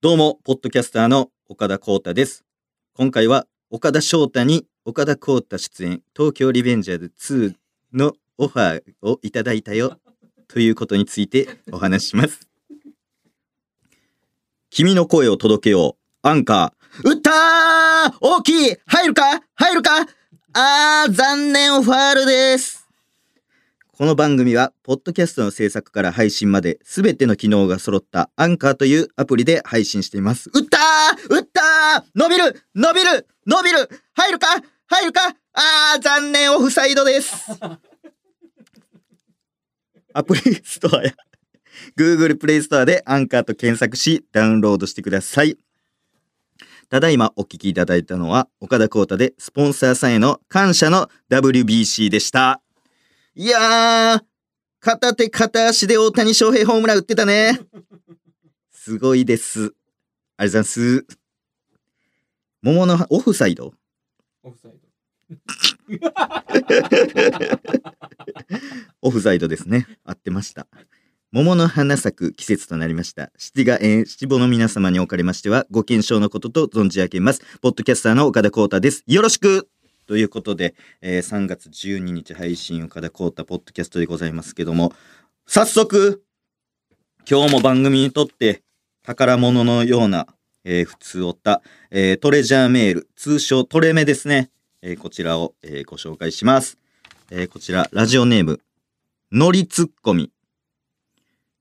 [0.00, 2.44] どうも、ポッドキャスターの岡田光太です。
[2.94, 7.56] 今回は岡田翔太に岡田光太出演、東京リベンジャーズ
[7.92, 9.98] 2のオファーをいただいたよ
[10.46, 12.46] ということについてお話しします。
[14.70, 16.28] 君の声を届けよう。
[16.28, 17.08] アンカー。
[17.10, 19.42] 打ったー大きい入るか？
[19.56, 20.06] 入るか？
[20.52, 22.77] あー、残念オファールです。
[23.98, 30.50] この番組は、ポッドキャストの制作から配信まで、すべての機能が揃ったアンカーというアプリで配信しています。
[30.54, 34.46] 打ったー打ったー伸びる伸びる伸びる入るか？
[34.86, 35.34] 入るか？
[35.52, 37.50] あー、残念オフサイドです。
[40.14, 41.12] アプリストアや
[41.98, 45.58] Google プレイストアでアンカーと検索し、ダウンロードしてください。
[46.88, 52.62] ただいまお聞きいただいたのは、岡田光太でスポンサーさんへの感謝の WBC でした。
[53.40, 54.22] いやー、
[54.80, 57.60] 片手片足で大谷翔平ホームラン打ってたね。
[58.72, 59.60] すごいです。
[59.60, 61.06] ありがとうございます。
[62.62, 63.72] 桃のオフサイド？
[64.42, 66.08] オフサイド。
[69.02, 69.86] オフサイドですね。
[70.02, 70.66] 合ってました。
[71.30, 73.30] 桃の花咲く季節となりました。
[73.38, 77.42] 七が園七五の皆様におかれましては、ご健勝のことと存じ上げます。
[77.60, 79.04] ポッドキャスターの岡田光太です。
[79.06, 79.68] よろしく
[80.08, 84.94] ということで、えー3月12日配信岡田光太ポッドキャストでございますけども、
[85.46, 86.24] 早速、
[87.30, 88.62] 今日も番組にとって
[89.02, 90.26] 宝物のような、
[90.64, 94.50] えー普通おった、えートレジャーメール、通称トレメですね。
[94.80, 96.78] えーこちらを、えーご紹介します。
[97.30, 98.60] えーこちら、ラジオネーム、
[99.30, 100.32] のりツッコミ。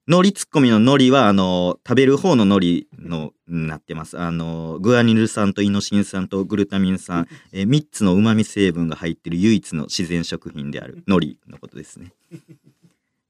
[0.07, 4.17] のりツッコミののりは、あのー食べる方ののりの、になってます。
[4.17, 12.13] あのーグアニル酸とイノシン酸とグルタミン酸、え3つの旨味成分が入っている唯一の自然食品であるのりのことですね。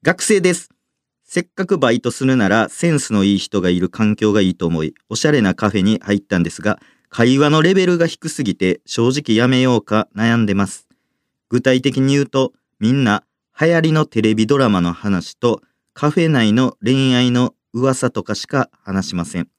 [0.03, 0.69] 学生です。
[1.23, 10.87] せっかくバイトするならセンスのいい人がいる環境がいいと思い、おしゃれなカフェに入ったんですが、会話のレベルが低すぎて正直やめようか悩んでます。
[11.49, 13.23] 具体的に言うと、みんな
[13.59, 15.63] 流行りのテレビドラマの話と
[15.99, 19.49] カフェ内の恋愛の噂とかしか話しません。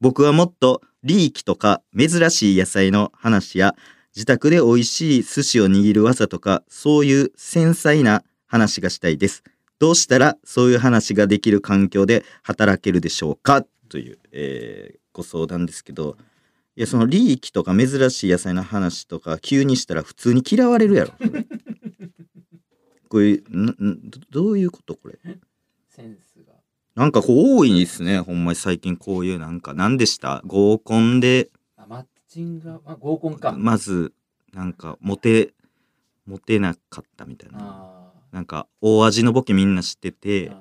[0.00, 3.74] 僕はもっとリーキとか珍しい野菜の話や
[4.14, 9.42] 自宅で美味しい寿司を握る技とかそういう繊細な話がしたいです。
[9.80, 13.66] どうしたらそういう話ができる環境で働けるでしょうか？
[13.88, 16.16] という、えーご相談ですけど
[16.76, 21.12] いやそのリーキとか珍しい野菜の話とか急にしたら普通に嫌われるやろ。
[21.18, 21.44] それ
[23.08, 24.94] これななどどういうこと？
[24.94, 25.18] これ
[25.98, 26.52] センスが。
[26.94, 28.20] なんかこう多いですね。
[28.20, 30.42] ほんまに最近こういうなんか何でした？
[30.46, 31.50] 合コンで。
[31.76, 33.52] あ、マッチングが、あ、合コンか。
[33.52, 34.12] まず
[34.52, 35.54] なんかモテ
[36.26, 37.58] モテなかったみたいな。
[37.60, 40.56] あなんか大味のボケみんな知ってーてあ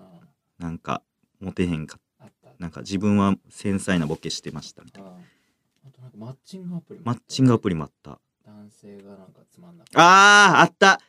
[0.59, 1.01] なんか
[1.39, 2.49] モテへんかった。
[2.59, 5.09] なんか自分は繊細なボケしてましたみたいな。
[5.09, 5.15] あー。
[5.87, 7.75] あとなんかマッチングアプリもマッチングアプリ。
[7.75, 8.19] リもあった。
[8.45, 10.99] 男性がなんかつまんなくてあーあった。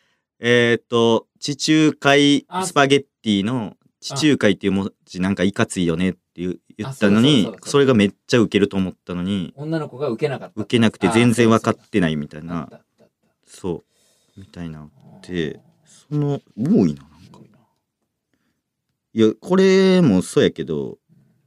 [0.40, 10.60] えっ、と地中海あスパゲッティの地中海っていう文字なんかいかついよねって言ったのにそれがめっちゃウケると思ったのに女の子が受けなかった。
[10.60, 12.70] 受けなくて全然分かってないみたいあな
[13.44, 13.84] そ
[14.36, 14.88] うみたいな
[15.22, 17.40] たでその多いななんか。
[19.14, 20.98] いやこれもそうやけど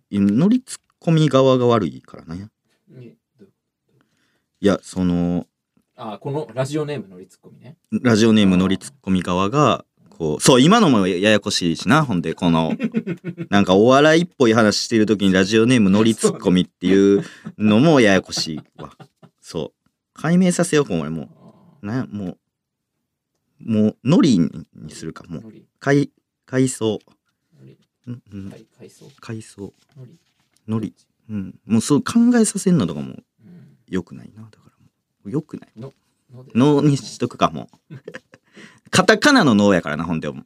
[0.09, 2.49] い乗りツッコミ側が悪いからね。
[4.59, 5.47] いやその
[5.95, 7.77] あー、このラジオネームのりツッコミね。
[7.91, 9.85] ラジオネーム乗りツッコミ側が
[10.21, 12.77] こうそう今のもややこしいしなほんでこの
[13.49, 17.23] なんかお笑いっぽい話してる時にラジオネーム乗りツッコミっていう
[17.57, 18.95] のもややこしいわ。
[19.39, 19.89] そう。
[20.13, 21.85] 解明させようこれもあう。
[21.87, 22.37] なも
[23.65, 25.53] うもうノリにするかもう。
[25.79, 26.11] 海
[26.45, 26.99] 海藻
[27.59, 28.45] のり、うんうん。
[28.49, 29.11] 海海藻。
[29.19, 30.19] 海藻のり。
[30.67, 30.93] のり。
[31.31, 31.59] うん。
[31.65, 33.75] もうそう考えさせんのとかもうん。
[33.87, 34.87] よくないなだからも
[35.25, 35.31] う。
[35.31, 35.71] よくない。
[36.53, 37.95] のにしとくかもう
[38.91, 40.43] カタカナの脳やからなほんでも。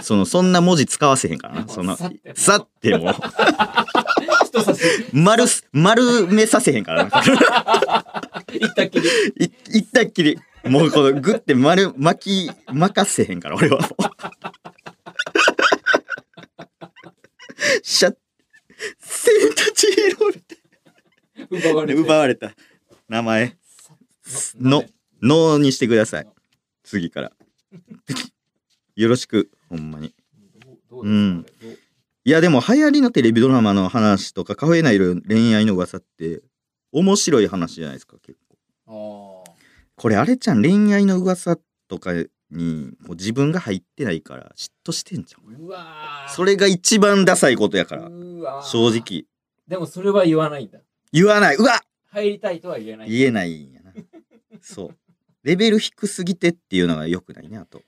[0.00, 1.68] そのそんな文字使わせへんからな。
[1.68, 1.96] その
[2.34, 3.10] さっても。
[3.10, 3.14] う
[5.12, 7.10] 丸す丸めさせへんからな。
[8.52, 9.08] 行ったっきり。
[9.38, 9.44] い
[9.78, 10.38] いったっきり。
[10.64, 13.90] もうこのグッて丸巻き任せへんから俺はもう。
[17.82, 18.16] シャッ
[18.98, 20.58] センタチヒーローみたい
[21.50, 22.00] 奪われて。
[22.00, 22.52] 奪われた。
[23.08, 23.56] 名前。
[24.60, 24.84] の
[25.22, 26.28] 脳にしてください。
[26.84, 27.32] 次から
[28.96, 30.14] よろしくほんまに。
[30.64, 31.46] どうどううん。
[32.24, 36.42] いやでも流行りのテレビドラマの話とかカフェ内の恋愛の噂って
[36.92, 38.38] 面白い話じゃないですか結
[38.86, 39.44] 構。
[39.46, 39.50] あ
[39.96, 41.56] これあれちゃん恋愛の噂
[41.88, 42.12] とか
[42.50, 46.28] にこう自分が入ってないから嫉妬してんじゃん。
[46.28, 48.10] それが一番ダサいことやから。
[48.62, 49.24] 正直。
[49.68, 50.80] でもそれは言わないんだ。
[51.12, 51.56] 言わない。
[51.56, 51.80] うわ
[52.12, 53.10] 入りたいとは言えない。
[53.10, 53.92] 言えないんやな。
[54.60, 54.96] そう。
[55.42, 57.82] レベル低すぎてっていうのが良くないね、あと。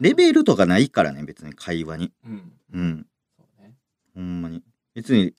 [0.00, 2.12] レベルとかないからね、別に会話に。
[2.24, 2.52] うん。
[2.72, 3.06] うん。
[3.36, 3.74] そうね。
[4.14, 4.62] ほんまに。
[4.94, 5.34] 別に、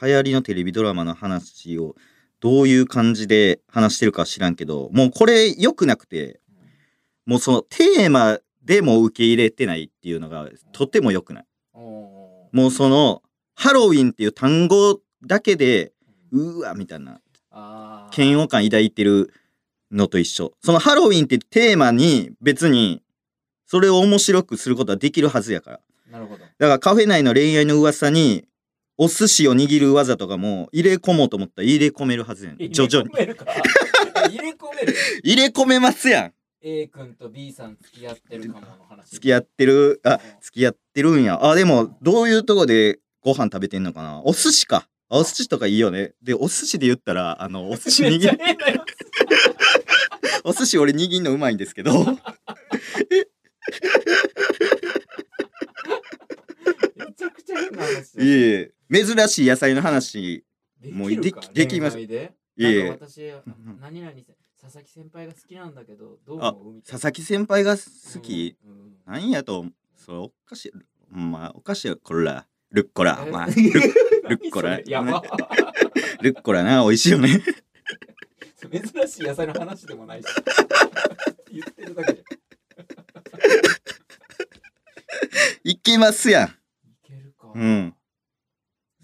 [0.00, 1.94] 流行りのテレビドラマの話を
[2.40, 6.40] どういう感じで話してるかは知らんけど、もうこれ良くなくて、
[7.26, 11.46] もうそのテーマでも受け入れてないっていうのがとても良くない。
[11.74, 13.22] もうその、
[13.54, 15.92] ハロウィンっていう単語だけで、
[16.32, 17.20] うーわ、みたいな、
[18.16, 19.32] 嫌悪感抱いてる
[19.94, 20.52] のと一緒。
[20.62, 23.00] そのハロウィンってテーマに別に、
[23.66, 25.80] それを面白くすることはできるはずやから。
[26.10, 26.40] なるほど。
[26.40, 28.44] だからカフェ内の恋愛の噂に、
[28.96, 32.58] お寿司を握る技とかも入れ込もうと思ったら入れ込めるはずやん。
[32.70, 33.12] 徐々に。
[33.14, 33.46] 入れ込めるか？
[34.30, 34.94] 入れ込める？
[35.24, 36.32] 入れ込めますやん。
[36.62, 39.10] A 君と B さん付き合ってるかもの話。
[39.10, 41.44] 付き合ってる、あうん、付き合ってるんや。
[41.44, 44.22] あ、でも、どういうとこでご飯食べてんのかな？
[44.24, 44.88] お寿司か。
[45.10, 46.12] あお寿司とかいいよね。
[46.22, 48.38] で、お寿司で言ったら、あの、お寿司握る、
[50.44, 52.08] お寿司俺握んのうまいんですけど、つ
[56.96, 58.24] めちゃくちゃ変な話だ。
[58.24, 60.44] いえいえ、珍しい野菜の話、
[60.80, 61.98] でもうできできます。
[61.98, 63.32] いえ私、
[63.80, 64.24] 何々せ
[64.60, 66.80] 佐々木先輩が好きなんだけど、どう思。
[66.88, 68.70] 佐々木先輩が好き、うん。
[68.70, 69.66] うんなんやと、
[69.96, 70.72] それおかしい。
[71.10, 72.46] まあ、おかしいよ、こら。
[72.70, 73.22] ルッコラ。
[73.26, 73.30] え？
[73.30, 74.78] まあ、ルッ コラ。
[74.78, 74.84] ル
[76.32, 77.42] ッコラな、美味しいよね。
[78.68, 80.26] 珍しい野菜の話でもないし。
[81.50, 82.24] 言ってるだけで。
[85.64, 86.48] いけますやん。
[86.48, 86.50] い
[87.02, 87.52] けるか。
[87.54, 87.94] うん。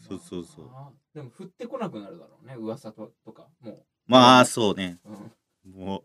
[0.08, 0.70] そうそうそう。
[1.14, 3.48] でも降ってこなくなるだろうね、噂ととか。
[3.60, 4.98] もまあ、そうね。
[5.04, 5.10] う。
[5.10, 5.32] うん
[5.74, 6.04] も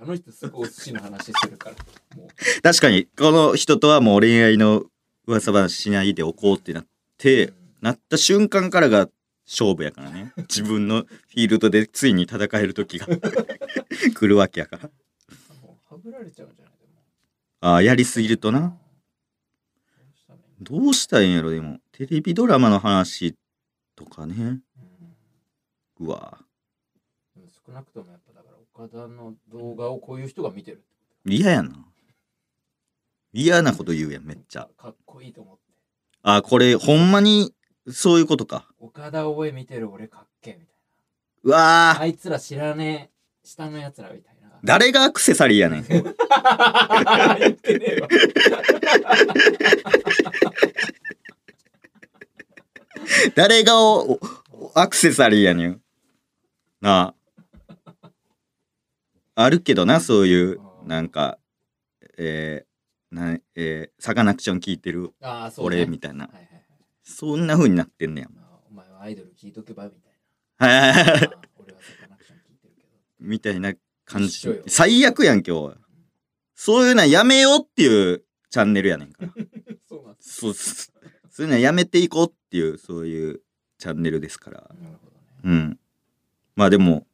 [0.00, 1.76] あの人すぐお寿司の話するから。
[2.16, 2.26] もう。
[2.26, 4.84] う、確かに、この人とはもう恋愛の
[5.26, 6.86] 噂話しないでおこうってなっ
[7.18, 9.08] て、うんなった瞬間からが
[9.52, 10.32] 勝負やからね。
[10.48, 13.06] 自分のフィールドでついに戦える時が
[14.16, 14.90] 来るわけやから。
[15.90, 17.02] はぐられちゃうんじゃないでも。
[17.60, 18.78] ああ、やりすぎるとな。
[20.60, 21.80] どうしたらいいんやろ、でも。
[21.92, 23.36] テレビドラマの話
[23.94, 24.34] とかね。
[24.34, 24.62] うん
[26.00, 26.38] うわ
[27.66, 30.82] 少なくともやっぱだから岡田の動画をこういう人が見てる
[31.24, 31.86] 嫌やな。
[33.32, 34.62] 嫌なこと言うやん、めっちゃ。
[34.64, 35.62] とかっこいいと思って
[36.22, 37.54] あ、これ、ほんまに、
[37.90, 38.68] そういうことか。
[38.78, 40.72] 岡田応援見てる俺かっけえみた
[41.44, 41.62] うわーい
[41.98, 43.12] なあいつら知らねえ
[43.44, 45.86] 下のやつらみたいな誰がアクセサリーやねん。
[45.88, 46.04] 言っ
[47.54, 48.08] てねえわ
[53.34, 54.20] 誰がおお
[54.74, 55.80] アクセサリーやねん。
[56.80, 57.14] な
[59.34, 59.34] あ。
[59.34, 61.38] あるけどな、そういう、なんか、
[62.18, 66.26] えー、なえー、サカナクション聞いてるああそう、ね、俺みたいな。
[66.26, 66.51] はいはいはい
[67.12, 68.28] そんな風になってんねや。
[68.34, 70.12] まあお前はアイドル聞いとけばみたい
[70.58, 72.88] なはいはいはいあー俺はサカナクション聞いてるけど
[73.20, 73.74] みたいな
[74.04, 74.48] 感じ。
[74.66, 75.76] 最悪やん、今日は。
[76.54, 79.32] そういうのはやめようっていうチャンネルやねんから。
[79.88, 81.10] そうなんですそうそう。
[81.30, 83.40] そういうのはやめていこうっていう、そういう
[83.78, 84.60] チャンネルですから。
[84.80, 85.78] なるほどねうん。
[86.54, 87.06] まあでも、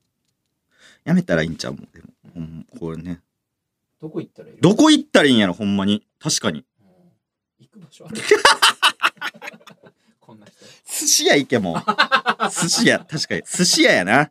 [1.05, 1.89] やめたらいいんちゃうもん。
[1.93, 3.23] でも、ほんこれね。
[4.01, 4.61] どこ行ったらいいの？
[4.61, 6.07] どこ行ったらいいんやろ、ほんまに。
[6.19, 6.65] 確かに。
[6.81, 6.87] うん
[7.61, 8.21] 行く場所ある
[10.29, 10.53] こんな人
[11.01, 11.83] 寿司屋行けもう。
[12.53, 13.43] 寿司屋、確かに。
[13.51, 14.31] 寿司屋やな。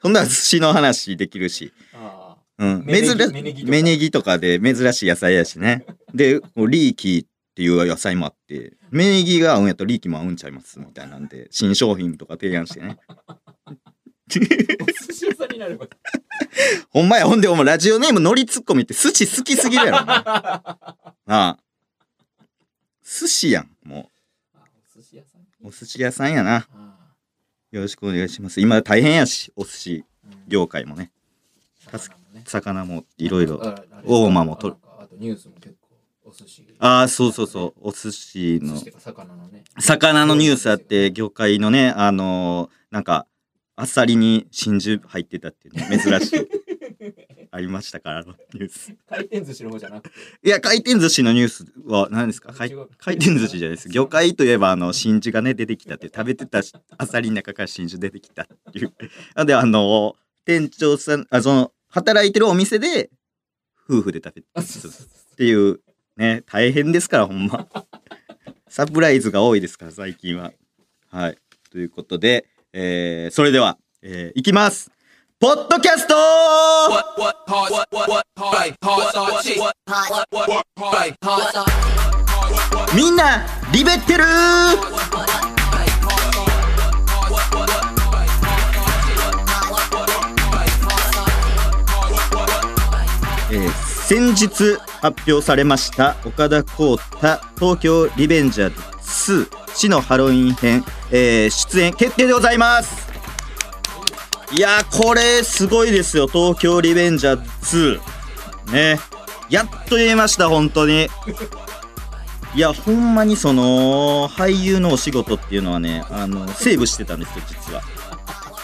[0.00, 1.72] ほんなら寿司の話できるし。
[1.94, 2.86] あうん。
[2.86, 5.84] 珍芽ネギとか芽ネギとかで珍しい野菜やしね。
[6.14, 12.98] で、こうリーキーっていう野菜もあって、芽ネギが合うんやとリーキーも合うんちゃいますみたいなんで、新商品とか提案してね。
[13.26, 13.72] あお
[14.32, 15.88] 寿司屋さんになれば
[16.90, 20.06] ほんまや、ほんで、お前ラジオネームのりツッコミって寿司好きすぎるやろ、
[21.26, 21.58] なあ。
[23.04, 24.11] 寿司やん、もう。
[25.64, 26.66] お寿司屋さんやな。
[26.74, 27.14] あ
[27.70, 28.60] よろしくお願いします。
[28.60, 30.04] 今大変やし、お寿司
[30.48, 31.10] 業界もね。
[31.90, 33.60] 魚もね魚もいろいろ。
[34.04, 37.80] 大間もとるあとニュースも結構お寿司ああ、そうそうそう。
[37.80, 43.26] お寿司の魚のね魚のニュースあって、魚介のね、あのーなんか、
[43.76, 46.48] あっさりに真珠入ってたっていうね、珍しい。
[47.50, 48.94] ありましたから、あのニュース。
[49.08, 52.52] 回転寿司の方じゃなくていや、回転寿司のニュースは何ですか？
[52.52, 53.88] 回回転寿司じゃないです。
[53.88, 58.92] 魚介といえば、あの、真珠がね、出てきたって、食べてたしあさりの中から真珠出てきたっていう。
[59.34, 63.10] なんで、あの、店長さん、あ、その、働いてるお店で、
[63.88, 65.80] 夫婦で食べてっていう、
[66.16, 67.68] ね、大変ですから、ほんま。
[68.68, 70.52] サプライズが多いですから、最近は。
[71.10, 71.38] はい。
[71.70, 74.90] ということで、えー、それでは、えー、いきます
[75.42, 76.14] ポッドキャスト。
[82.94, 84.24] みんなリベってる
[93.50, 93.70] えー、
[94.04, 103.11] 先日発表されました岡田浩太東京リベンジャーズ2死のハロウィン編、えー、出演決定でございます。
[104.54, 106.26] いやーこれすごいですよ。
[106.26, 108.00] 東京リベンジャーズ。
[108.66, 109.00] 2ね。
[109.48, 111.08] やっと言えました本当に。
[112.54, 117.82] いやほんまにその俳優のお仕事っていうのはねあのセーブしてたんですよ実は。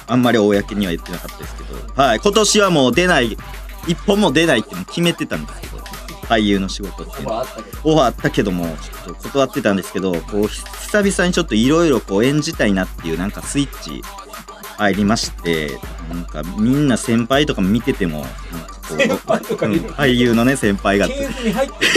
[0.06, 2.02] あんまり公には言ってなかったですけど。
[2.02, 3.38] はい今年はもう出ない
[3.86, 5.78] 一本も出ないって決めてたんですけど
[6.28, 7.46] 俳優の仕事っていうの
[7.84, 14.02] オファーあったけどもちょっと断ってたんですけどこう久々にちょっといろいろこう演じたいなっていうなんかスイッチ
[14.78, 15.72] 入りまして
[16.08, 18.30] なんかみんな先輩とかも見ててもなん
[18.66, 19.80] かこう先輩とかいる。
[19.80, 21.08] うん俳優のね先輩方。
[21.08, 21.90] 系譜に入ってる。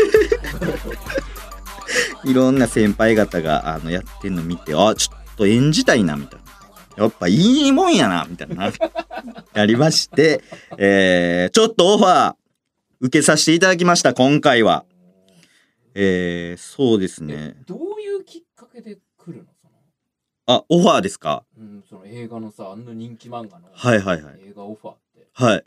[2.23, 6.39] いろんな先輩方があのやってんの見てあちょっと演じたいなみたい
[6.97, 7.03] な。
[7.03, 8.71] やっぱいいもんやなみたいな。
[9.53, 10.43] やりまして、
[10.77, 12.35] えー、ちょっとオファー
[12.99, 14.85] 受けさせていただきました今回は。
[15.93, 17.55] えー、そうですね。
[17.59, 18.97] えどういうきっかけで
[20.51, 21.43] あオファーですか？
[21.57, 25.63] うん、その映画のさあんな人気漫画のはいはいはい映画オファーって、はい。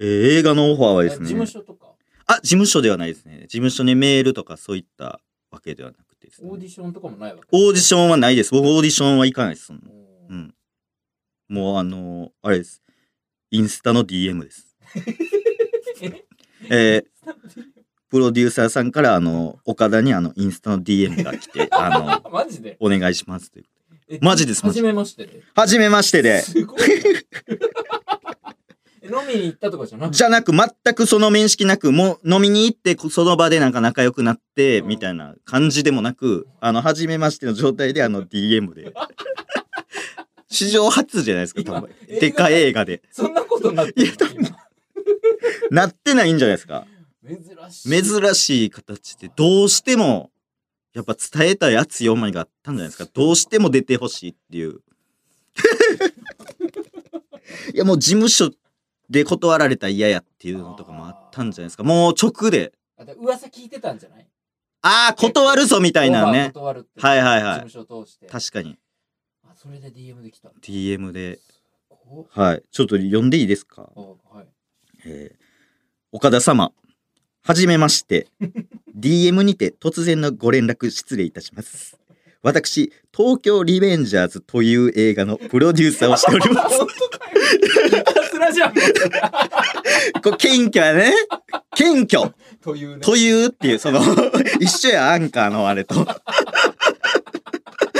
[0.00, 0.06] えー
[0.38, 1.46] 映画のオファーはです事務ね。
[1.46, 1.86] 所とか？
[2.26, 3.40] あ、事務所ではないですね。
[3.42, 7.42] 事務所にメールとかそういったわけではなくてですねオーディションとかもないわけ？
[7.52, 8.52] オーディションはないです。
[8.52, 9.66] 僕オーディションは行かないです。
[9.66, 10.54] そんなおーうん。
[11.48, 12.82] もうあのーあれです。
[13.50, 14.76] インスタの DM です。
[16.70, 17.04] え？
[17.04, 17.04] ー
[18.10, 22.76] プロデューサーさんからあの岡田にあのインスタの DM が来てあの マジで？
[22.80, 23.64] お願いしますという。
[23.66, 23.79] え
[24.20, 24.80] マジですマジ。
[24.80, 25.42] 初めましてで。
[25.54, 26.40] はじめましてで。
[26.42, 26.80] すごい。
[29.04, 30.16] 飲みに行ったとかじゃなくて？
[30.16, 34.88] じゃなく全くその面識なくもう飲みに行ってその場でなんか仲良くなってうん。
[34.88, 38.92] みたいな感じでもなくあの初めましての状態であの DM で。
[40.52, 41.90] 史上初じゃないですか多分。
[42.08, 43.02] 今でかい映画で。
[43.12, 44.10] そんなことになってるい
[45.70, 46.84] なってないんじゃないですか。
[47.22, 48.02] 今珍しい。
[48.02, 50.30] 珍しい形でどうしても
[50.92, 53.10] やっぱ伝えたい熱い思いがあったんじゃないですか。
[53.12, 54.80] どうしても出てほしいっていう。
[57.74, 58.50] いやもう事務所
[59.08, 61.82] で断られたら嫌やっていうのとかもあったんじゃないですか。
[61.84, 62.72] もう直で。
[63.18, 64.26] 噂聞いてたんじゃない？
[64.82, 66.50] ああ断るぞみたいなね。
[66.54, 67.00] 断るって。
[67.00, 67.60] はいはいはい。
[67.66, 68.26] 事務所通して。
[68.26, 68.78] 確かに。
[69.44, 70.48] あそれで DM できた。
[70.62, 71.38] DM で。
[71.88, 72.62] こはい。
[72.70, 73.82] ちょっと読んでいいですか？
[73.94, 74.46] はい。
[75.06, 75.50] えー
[76.12, 76.72] 岡田様
[77.44, 78.26] はじめまして
[79.00, 81.98] DM にて突然のご連絡失礼いたします。
[82.42, 86.78] 私東京リベンジャーズという映画のプロデューサーをしております。
[90.22, 91.12] これ謙虚やね。
[91.74, 92.32] 謙虚。
[92.62, 93.00] というね。
[93.00, 94.00] というっていうその
[94.60, 96.06] 一緒やアンカーのあれと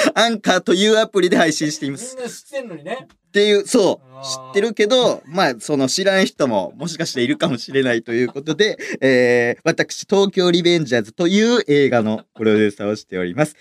[0.14, 2.14] アンカーというアプリで配信しています。
[2.16, 3.06] みんな知ってんのにね。
[3.10, 4.24] っていうそう。
[4.24, 13.56] 知ってるけどまあその知らん人ももしかしているかもしれないということで、 えー私東京リベンジャーズという映画のプロデューサーをしております。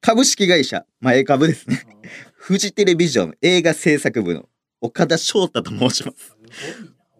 [0.00, 1.86] 株式会社前株ですね。
[2.34, 4.48] フジテレビジョン映画制作部の
[4.80, 6.28] 岡田翔太と申します。
[6.28, 6.36] す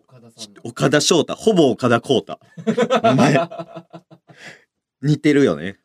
[0.07, 1.35] ごいな岡田翔太。
[1.35, 2.41] ほぼ岡田浩太。
[3.05, 3.39] お前。
[5.03, 5.79] 似てるよね。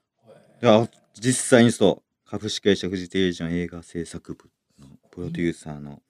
[1.20, 4.50] 実際にそう株式会社フジテレビジョン映画制作部
[4.82, 6.02] のプロデューサーの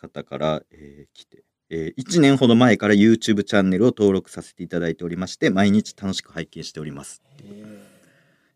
[0.00, 7.20] 方から、えー来て、え1年ほど前から YouTube チャンネルを登録させていただいておりまして毎日楽しく拝見しております。
[7.42, 7.82] へ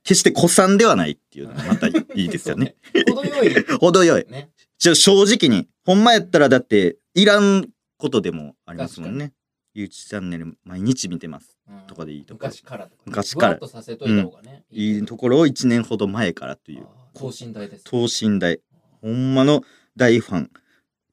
[0.05, 2.76] 決して古参ではないっていうのがまたいいですよね。
[2.95, 3.12] ー。
[3.12, 3.64] 程よい。
[3.81, 4.26] 程よい。
[4.31, 9.33] ねじゃあ正直にほんまやったらだっていらんことでもありますもんね。
[9.75, 11.59] YouTube チャンネル毎日見てます。
[11.69, 11.81] うん。
[11.88, 12.37] とかでいいと。
[12.37, 13.59] ころ昔からとか昔から。
[14.71, 18.61] いいいところを1年ほど前からという等身大です等身大
[19.02, 19.62] ほんまの
[19.97, 20.50] 大ファン。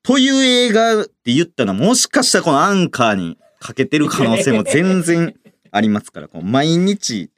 [0.03, 5.35] という映画って言ったらもしかしたらこのアンカーにかけてる可能性も全然
[5.71, 7.29] ありますから、 この毎日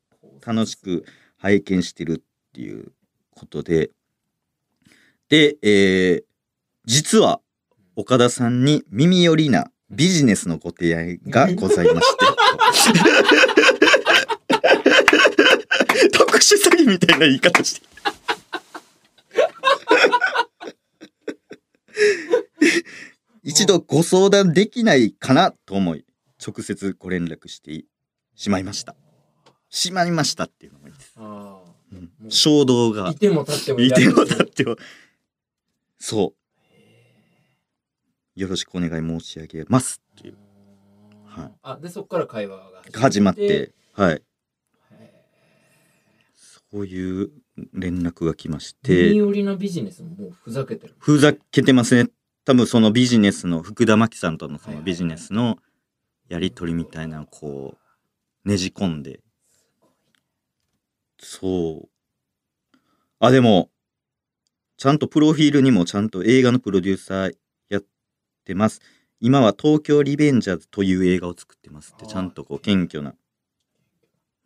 [0.46, 1.06] 楽しく
[1.38, 2.92] 拝見してるっていう
[3.32, 3.92] ことで。
[5.30, 6.30] で、えー
[6.86, 7.40] 実は
[7.96, 12.26] 岡田さんに耳寄りなビジネスのご提案がございまして。
[16.12, 17.88] 特殊詐欺みたいな言い方して。
[23.44, 26.06] 一度ご相談できないかなと思い、
[26.46, 27.86] 直接ご連絡して
[28.36, 28.96] しまいました。
[29.70, 31.14] しまいましたっていうのがいいです。
[31.18, 34.76] あうんもう衝動がーいても立ってもいてもだだっても。
[36.00, 36.40] そう。
[38.40, 40.38] よろしくお願い申し上げますっていう。
[41.26, 44.14] はいあでそこから会話が始まって、はい。
[44.14, 44.22] へ
[46.36, 47.32] そういう
[47.74, 52.10] 連絡が来ましー耳て、寄りのビジネスももうふざけてるふざけてますね。
[52.50, 55.60] 多分そのビジネスの、福田真紀さんとのそのビジネスの
[56.30, 57.78] やりとりみたいなのをこ
[58.44, 59.20] う、ねじ込んで。
[61.20, 61.88] そ
[62.74, 62.78] う。
[63.20, 63.70] あ、でも、
[64.78, 67.34] ちゃんとプロフィールにもちゃんと映画のプロデューサー
[67.70, 67.84] やっ
[68.46, 68.82] てます。
[69.20, 73.14] 今は東京リベンジャーズという映画を作ってますって、ちゃんとこう謙虚な。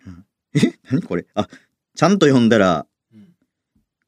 [0.05, 0.77] うんえ？
[0.91, 1.25] 何これ？
[1.35, 1.47] あ、
[1.95, 3.29] ちゃんと読んだら、うん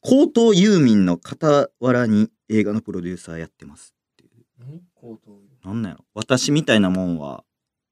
[0.02, 4.46] 高等遊民の傍らに映画のプロデューサーやってますっていう。
[4.60, 5.32] 何高等
[5.64, 7.44] なんなんやろ私みたいなもんは、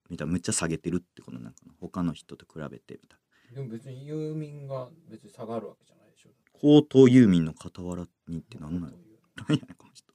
[0.09, 3.19] みたいなめっちゃ下げてるってことなんかな他の人と比べてみたい
[3.51, 3.55] な。
[3.55, 6.29] でも別に遊民が別に下がるわけじゃないでしょ。
[6.53, 10.13] 高等遊民の傍らにってなんなんやろなんやねんこの人。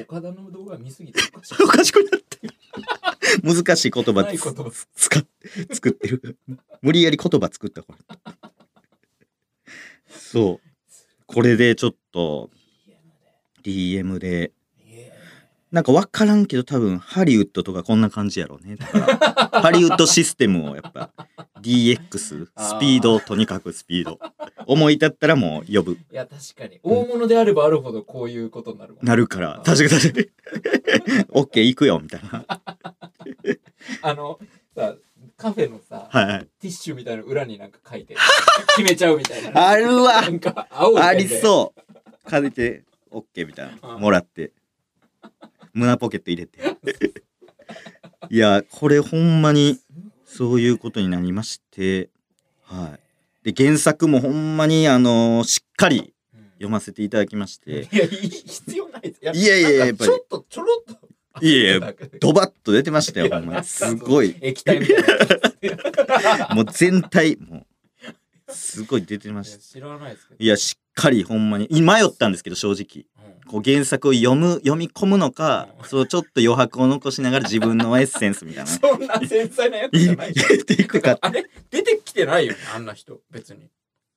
[0.00, 1.54] 岡田の動画見すぎておかしい。
[1.62, 2.54] おかしくなってる。
[3.42, 5.24] 難しい言葉ない言葉つ使っ
[5.72, 6.38] 作ってる。
[6.80, 7.98] 無理やり言葉作ったこれ。
[10.08, 10.68] そう。
[11.26, 12.50] これでちょっと
[13.62, 14.52] DM で、
[15.70, 18.76] なんかわからんけど多分ハリウッドとかこんな感じやろうね。
[18.76, 18.98] だか
[19.50, 21.10] ら ハリウッドシステムをやっぱ
[21.62, 24.18] DX、スピード、とにかくスピード。
[24.66, 25.92] 思い立ったらもう呼ぶ。
[25.92, 29.06] いや確かに大物であればあるほどこういうことになるもん。
[29.06, 30.28] なるから、確かに確かに。
[31.30, 32.44] オッケー行くよ、みたいな。
[34.02, 34.38] あの
[34.76, 34.94] さ
[35.38, 36.48] カフェのさ、はいはい。
[36.60, 38.14] ティッシュみたいなの裏になんか書いて
[38.76, 39.70] 決めちゃうみたいな。
[39.70, 42.30] あるわなんか青いペンでありそう。
[42.30, 43.94] 借りて、オッケーみたいな。
[43.94, 44.52] うんもらって。
[45.72, 46.60] 胸ポケット入れて。
[48.30, 49.78] いや、これほんまに
[50.24, 52.10] そういうことになりまして、
[52.64, 52.98] は
[53.44, 53.52] い。
[53.52, 59.20] で、原作もほんまに、あのーしっかりうん読ませていただきまして、いや必要ないです。
[59.22, 61.08] いやいやいやなんかちょっとちょろっと。
[61.40, 64.36] いやいやドバッと出てましたよ、ほんま すごい。
[64.40, 64.96] 液体みたい
[66.48, 66.48] な。
[66.54, 67.66] もう全体、も
[68.48, 69.58] う、すごい出てました。
[69.58, 70.44] 知らないですけど。
[70.44, 73.04] いや、しっかりほんまに、迷ったんですけど、正直。
[73.26, 78.70] うんこう原作を読む、読み込むのか、うんそうちょっと余白を残しながら自分のエッセンスみたいな。
[78.70, 81.18] そんな繊細なやつじゃない入れていくか。
[81.20, 81.44] あれ？
[81.70, 83.68] 出てきてないよね、あんな人、別に。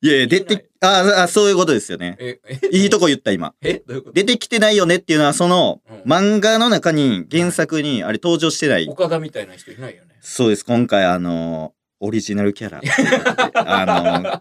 [0.02, 2.16] いやいや、出て、ああ、そういうことですよね。
[2.20, 3.54] え、え、いいとこ言った、今。
[3.62, 4.14] え、どういうこと？
[4.14, 8.88] 出てきてないよねっていうのは、その、うん漫画の中に、原作に、あれ登場してない。
[8.88, 10.16] 岡田みたいな人いないよね。
[10.22, 12.80] そうです、今回、あの、オリジナルキャラ。
[13.56, 14.40] あの、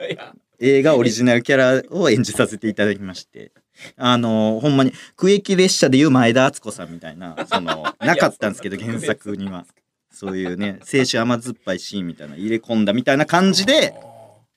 [0.60, 3.52] 映画オリジナルキャラを演じさせていただきまして。
[3.96, 9.66] あの、ほんまに、区域列車でいう前田敦子さんみたいな、その、 なかったんですけど、原作には。
[10.12, 13.94] そういうね、青春甘酸っぱいシーンみたいな、入れ込んだみたいな感じで、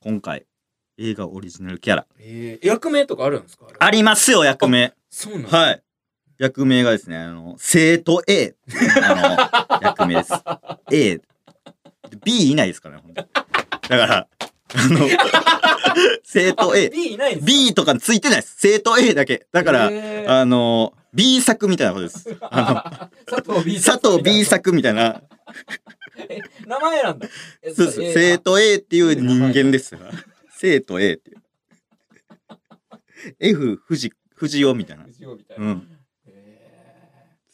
[0.02, 0.46] 今回、
[1.00, 2.06] 映画オリジナルキャラ。
[2.20, 3.66] えー、役名とかあるんですか？
[3.80, 4.94] ありますよ、役名。
[5.10, 5.84] そうなのはい。
[6.38, 8.54] 役名がですね、あの、生徒 A。
[9.02, 9.16] あ
[9.72, 10.32] の、 役名です。
[10.92, 11.22] A。
[12.24, 13.24] B いないですからね、だ
[13.98, 14.28] から、
[14.76, 15.08] あの、
[16.24, 16.90] 生徒 A。
[16.90, 18.56] B いないんですか？B とかついてないです。
[18.58, 19.48] 生徒 A だけ。
[19.52, 22.38] だから、へーあの、B 作みたいなことです。
[22.42, 25.24] あ 佐藤 B の、佐藤 B 作みたいな、
[26.30, 27.28] え名前なんだ。
[27.62, 28.04] えそうです。
[28.04, 30.00] え生徒 A っていう人間ですよ。
[30.52, 31.38] 生徒 A っていう。
[33.40, 35.06] F 藤、藤尾みたいな。
[35.06, 35.66] みたいな。
[35.66, 35.88] うん。
[36.28, 36.62] え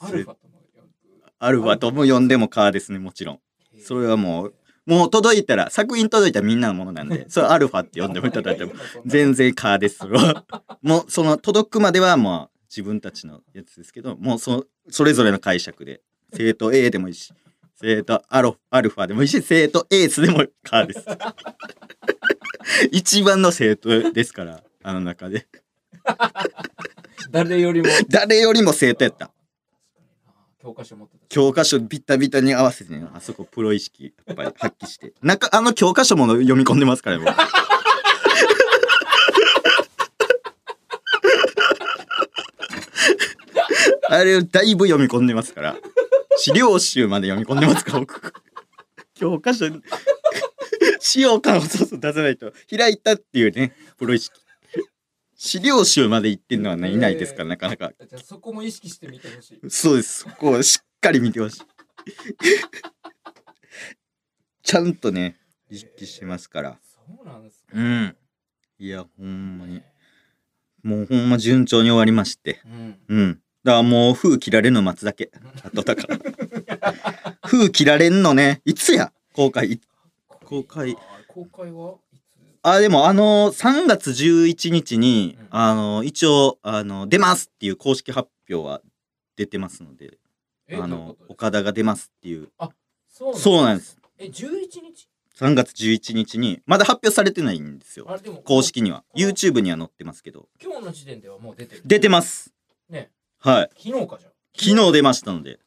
[0.02, 3.40] ーアルファとも呼ぶアルファとも呼んでもカーですね、もちろん。
[3.82, 4.54] それはもう、
[4.86, 8.74] もう届いたら、作品届いたらみんなのものなんで、 それアルファって呼んでもいただいても、
[9.06, 10.00] 全然カーです。
[10.82, 16.02] もう、その、届くまではもう、自分たちのやつですけど、もう、そ、それぞれの解釈で、
[16.34, 17.32] 生徒 A でもいいし、
[17.80, 21.06] 生徒アロアルファでもいいし、生徒エースでもカーです。
[22.92, 25.48] 一番の生徒ですから、あの中で。
[27.32, 29.33] 誰よりも誰よりも生徒やった。
[30.64, 31.26] 教科書持ってた。
[31.28, 35.12] 教科書ビッタビタに合わせてね、あそこプロ意識やっぱり発揮して。
[35.22, 37.26] なんかあの教科書も読み込んでますからね、
[44.08, 45.76] あれだいぶ読み込んでますから。
[46.38, 48.34] 資料集まで読み込んでますから、僕。
[49.16, 49.66] 教科書、
[51.00, 54.43] 使用感をそうそう出さないと、開いたっていうね、プロ意識。
[55.46, 57.92] 資料集まで行ってるのはね、いないですから、なかなか。
[58.10, 59.60] じゃあそこも意識してみてほしい。
[59.70, 60.20] そうです。
[60.22, 61.62] そこをしっかり見てほしい。
[64.64, 65.36] ちゃんとね、
[65.70, 66.80] 意識してますから。
[66.82, 67.74] そうなんですか。
[67.74, 68.16] うん。
[68.80, 69.82] いや、ほんまに。
[70.82, 72.62] もうほんま順調に終わりまして。
[72.66, 73.00] うん。
[73.10, 73.42] うん。
[73.66, 75.30] だからもう封切られるの待つだけ。
[75.62, 76.18] あとだから。
[77.50, 79.12] 封切られんのね、いつや？
[79.34, 79.82] 公開。
[80.46, 80.96] 公開。
[81.28, 81.98] 公開は？
[82.64, 88.82] あ、でもあの3月11日に、うんあの、一応、あの、出ますっていう公式発表は
[89.36, 90.18] 出てますので、
[90.70, 92.50] えあの岡田が出ますっていう。
[93.10, 93.98] そうそうなんです。
[94.18, 94.32] え、11
[94.82, 98.08] 日3月11日に、まだ発表されてないんですよ。
[98.46, 99.04] 公式には。
[99.14, 100.48] YouTube には載ってますけど。
[100.64, 101.82] 今日の時点ではもう出てる。
[101.84, 102.54] 出てます。
[102.90, 103.12] ね。
[103.40, 103.70] はい。
[103.78, 104.32] 昨日かじゃん。
[104.56, 105.60] 昨日出ましたので。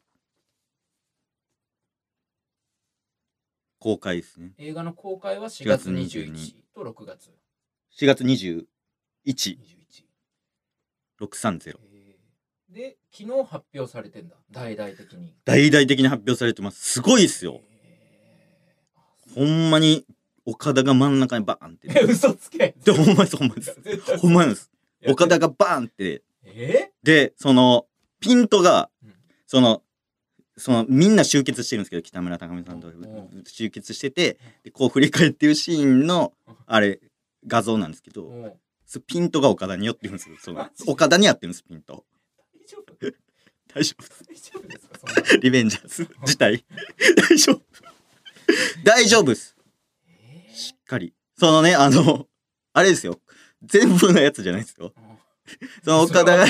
[3.79, 4.53] 公開ですね。
[4.57, 7.31] 映画の公開は4月4 21 22日と6月
[7.99, 8.65] 4月21、
[9.25, 9.57] 21。
[11.19, 11.69] 630。
[11.69, 12.17] えー
[12.69, 14.35] で、昨日発表されてんだ。
[14.51, 15.33] 大々的に。
[15.45, 16.81] 大々的に発表されてます。
[16.81, 17.61] すごいっすよ。
[19.33, 20.05] ほんまに、
[20.45, 21.87] 岡田が真ん中にバーンって。
[21.97, 22.75] え、 嘘つけ。
[22.83, 24.17] で、ほんまです、ほんまです。
[24.17, 24.69] ほんまです。
[25.07, 26.21] 岡田がバーンって。
[26.43, 26.91] え？
[27.01, 27.87] で、その、
[28.19, 29.15] ピントがうん、
[29.47, 29.81] その、
[30.57, 36.33] その、みんな集結してるんですけど、北村匠海さんとうん集結してて、でこう振り返ってるシーンの、
[36.65, 36.99] あれ、
[37.45, 38.57] 画像なんですけど、
[39.05, 40.35] ピントが岡田に寄ってるんですよ。
[40.39, 42.05] その岡田にやってるんです、ピント。
[42.57, 43.13] 大丈夫？
[43.73, 43.95] 大丈
[44.59, 45.37] 夫です。
[45.39, 46.65] リベンジャーズ自体。
[47.29, 47.61] 大丈夫。
[48.83, 49.55] 大丈夫です。
[50.07, 51.13] えしっかり。
[51.37, 52.27] そのね、あの、
[52.73, 53.19] あれですよ。
[53.63, 54.93] 全部のやつじゃないですよ。
[55.83, 56.45] その岡田が、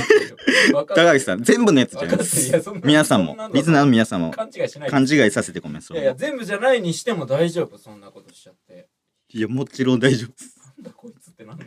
[0.95, 2.17] 高橋さん、全部のやつじゃない。
[2.17, 2.51] です
[2.83, 3.37] 皆さんも。
[3.53, 8.87] リスナーの皆さんも、勘違いしない勘違いさせてごめん、それいやいや全部じゃないにしても大丈夫そんなことしちゃって。
[9.29, 10.59] いや、もちろん大丈夫です。
[10.77, 11.65] なんだこいつってなんだ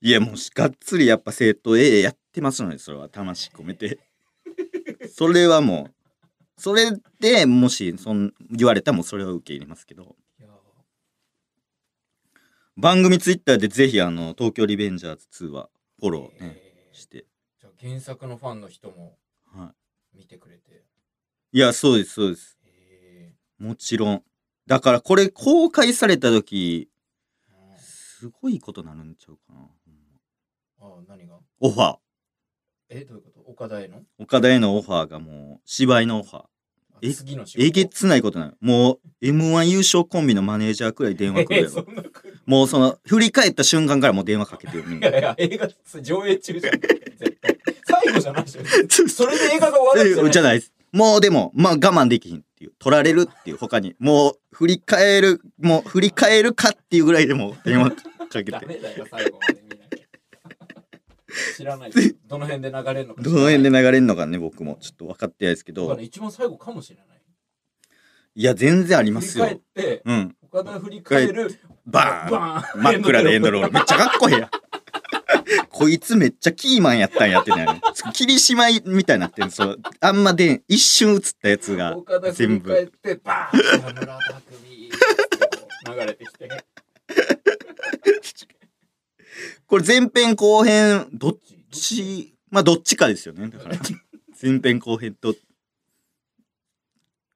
[0.00, 3.98] いや、もう、がっつりやっぱ生徒 A やってますので、それは魂込めて。
[5.14, 10.16] それはもう、それでもし、そん、言われたらもうそれは受け入れますけど、
[12.76, 15.68] 番組ツイッターでぜひ、あの、東京リベンジャーズ2は
[16.00, 17.26] フォローね、えーして。
[17.60, 19.18] じゃあ原作のファンの人も
[19.52, 19.74] は
[20.14, 20.84] 見てくれて
[21.52, 21.58] い。
[21.58, 22.58] いや、そうです、そうです。
[22.64, 24.22] えもちろん。
[24.66, 29.68] だからこれ公開された時、ーうんすごいことなるんちゃうかな。
[30.80, 31.38] あ何が？
[31.60, 31.98] オファー。
[32.90, 33.40] えどういうこと？
[33.40, 34.02] 岡田への？
[34.18, 36.44] 岡田へのオファーがもう、芝居のオファー。
[36.98, 38.52] あえ次の仕事えげつないことなの？
[38.60, 41.70] もう、M1 優勝コンビのマネージャーくらい電話来る
[42.46, 44.84] もうその、振り返った瞬間からもう電話かけてる。
[44.96, 45.68] いやいや映画
[46.02, 50.72] 上映中じゃん絶対最後じゃないでしょそれで映画が終わるんじゃないじゃないです。
[50.92, 52.72] もうでも、まあ我慢できひんっていう。
[52.78, 53.94] 取られるっていう他に。
[53.98, 57.96] もう、振り返る、もう振り返るかっていうぐらいでもう電話か
[58.32, 58.50] けて。
[58.52, 59.60] ダメだよ最後まで
[61.56, 61.90] 知らない
[62.26, 65.98] どの辺で流れるのかどの辺で流流れるのかね、僕もちょっと分かってないですけど。
[66.00, 67.08] 一番最後かもしれない
[68.34, 69.96] いや、全然ありますよ振り返っ。
[69.96, 70.36] てうん。
[70.42, 73.72] 岡田振り返るバーンバーン真っ暗でエンドロール。
[73.72, 74.50] めっちゃかっこええやん。
[75.70, 77.66] こいつめっちゃキーマンやったんやってね。
[78.12, 79.80] 霧島みたいになってるそう。
[80.00, 81.96] あんまで、一瞬映ったやつが
[82.32, 82.92] 全り返っ部。
[82.98, 83.94] てバーン
[85.98, 86.48] 流れてきて
[89.66, 91.38] これ前編後編、どっ
[91.70, 93.48] ち、まあどっちかですよね。
[93.48, 93.76] だから。
[94.40, 95.34] 前編後編と。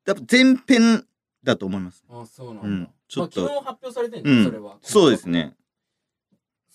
[0.07, 1.07] やっぱ前編
[1.43, 2.05] だと思います。
[2.09, 5.55] あそうなんだ、うんちょっとまあ、昨日発表されてんだ、うんそれはそうですね。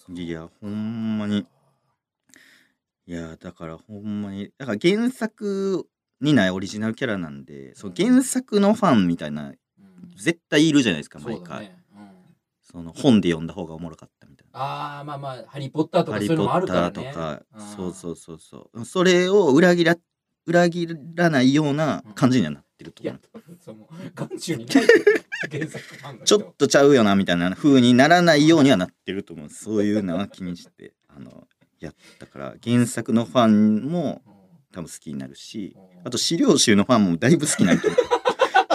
[0.09, 1.45] いや、ほんまに。
[3.07, 4.51] いや、だからほんまに。
[4.57, 5.87] だから原作
[6.21, 9.57] にないオリジナルキャラなんで、そう原作のファンみたいな、うん
[10.15, 11.61] 絶対いるじゃないですか、そ毎回。
[11.61, 11.86] ね、うん、
[12.69, 14.59] その本で読んだ方がおもろかったみたいな。
[14.59, 18.85] ああまあまあ「ハリー・ポッター」とハリー・かそういうのもあポッタるからねーとか、うんそうそうそうそう。
[18.85, 19.95] それを裏切ら、
[20.45, 23.19] 裏切らないような感じにはなってると思う。
[23.33, 24.83] 多分その眼中にない
[26.17, 29.49] のちょ人っとちゃうよなみたいな風にならないようにはなってると思う。
[29.49, 31.47] そういうのは気にして、あの、
[31.79, 34.33] やったから、原作のファンもうん
[34.73, 37.99] 多分好きになるし、うんあと資料集のファンもだいぶ好きになると思う。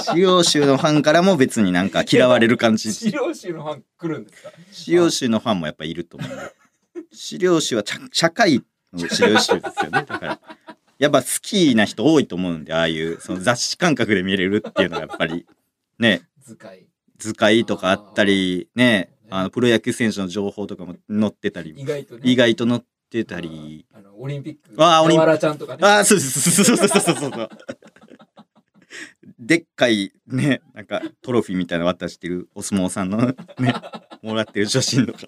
[0.03, 2.93] 資料集のファンからも別になんか嫌われる感じ。
[2.93, 4.51] 資料集のファン来るんですか？
[4.71, 6.31] 資料集のファンもやっぱいると思う。
[7.13, 8.63] 資料集はちゃ社会
[8.93, 9.91] の資料集ですよね。
[9.91, 10.41] だから。
[10.99, 15.47] やっぱ好きな人多いと思うんで、ああいうその雑誌感覚で見れるっていうのがやっぱり、
[15.99, 16.87] ね、図解
[17.19, 27.49] 図解とかあったり、ね、あのプロ野球選手の情報とかも載ってたり、意外とね意外と載ってたり、あのオリンピックあーオリンピックああ、そうそうそうそうそうそう。
[29.45, 33.35] でっかいね、なんかトロフィーみたいなの渡してるお相撲さんのね、
[34.23, 35.27] もらってる写真とか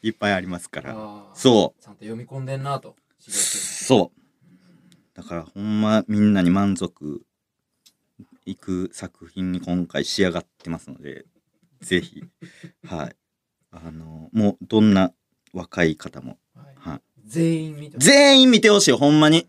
[0.00, 1.26] いっぱいありますから。
[1.34, 1.82] そう。
[1.82, 4.20] ちゃんと読み込んでんなとそう。
[5.12, 7.22] だからほんまみんなに満足
[8.46, 11.24] いく作品に今回仕上がってますので、
[11.80, 12.22] ぜひ、
[12.86, 13.16] はい。
[13.72, 15.12] あの、もうどんな
[15.52, 17.00] 若い方も、はいはい。
[17.24, 19.48] 全員見て全員見てほしい、ほんまに。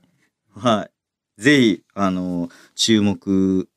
[0.49, 0.94] はい。
[1.37, 3.67] ぜひ、あの、注目。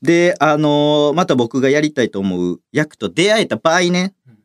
[0.00, 4.38] で、あの、また僕がやりたいと思う役と出会えた場合ねうん、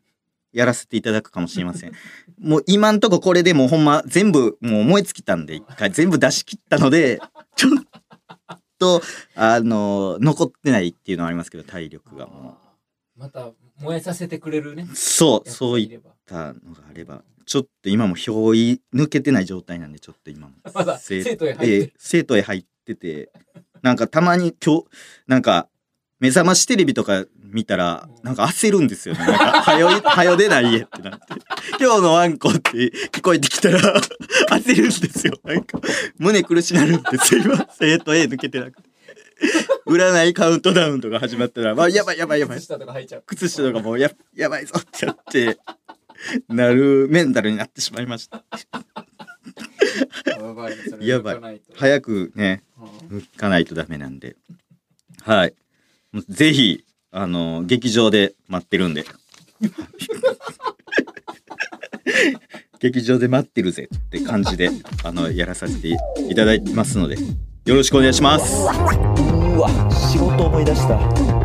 [0.52, 1.92] やらせていただくかもしれません。
[2.38, 7.18] もう今んとここれでもうほんま全部もう燃え尽きたんで、一回全部出し切ったので、
[7.56, 9.02] ちょっと、
[9.34, 12.68] あの、残ってないっていうのはありますけど、体力がもあー
[13.20, 13.50] また
[13.80, 14.94] 燃えさせてくれるねう。
[14.94, 20.54] そう、そういったのがあれば、ちょっと今も憑依抜けてない状態なんで、ちょっと今も。
[21.00, 23.32] 生生徒へ入って生徒へ入ってて、
[23.80, 24.84] なんかたまに今日、
[25.26, 25.66] なんか、
[26.20, 29.20] 目覚ましテレビとか見たら、なんか焦るんですよね。
[29.20, 31.26] なんか、はよい、 はよ出ない家ってなって。
[31.80, 32.70] 今日のワンコって
[33.12, 33.80] 聞こえてきたら、
[34.50, 35.40] 焦るんですよ。
[35.44, 35.80] なんか、
[36.18, 37.44] 胸苦しなるんですよ。
[37.44, 38.88] 今、生徒 A 抜けてなくて。
[39.86, 42.66] 占いカウントダウンとか始まったら、まあ、やばいやばいやばい靴。
[42.66, 43.22] 下とか履いちゃう。
[43.24, 45.58] 靴下とかもうや、やばいぞってやって、
[46.48, 48.44] なるメンタルになってしまいました。
[50.38, 52.62] やばいやばい早くね、
[53.10, 54.36] うん行かないとダメなんで。
[55.22, 55.54] はい。
[56.28, 59.04] ぜひ、あの、劇場で待ってるんで。
[62.80, 64.70] 劇場で待ってるぜって感じで、
[65.04, 67.16] あの、やらさせていただいてますので、
[67.64, 68.62] よろしくお願いします。
[68.62, 71.37] うわ、仕事思い出した。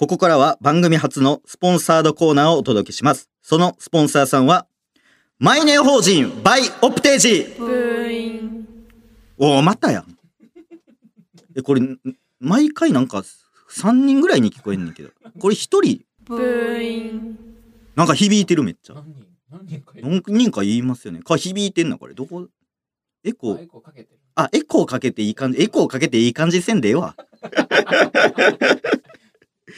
[0.00, 3.28] ここからは番組初のスポンサードコーナーをお届けします。
[3.42, 4.66] そのスポンサーさんは、
[5.38, 7.44] マイネオ法人バイオプテージ
[9.36, 10.16] おお、またやん。
[11.54, 11.98] え、これ、ん
[12.40, 13.22] 毎回なんか
[13.70, 15.10] 3人ぐらいに聞こえんねんけど。
[15.38, 16.00] これ1人、
[17.94, 18.94] なんか響いてるめっちゃ。
[19.50, 19.82] 何人？
[19.82, 20.08] かいる？
[20.08, 21.20] 何人か言いますよね。
[21.20, 22.14] か響いてんな、これ。
[22.14, 22.46] どこ？
[23.22, 27.14] エコあー、エコーかけてるあ、エコーかけていい感じ、エコーかけていい感じせんでええわ。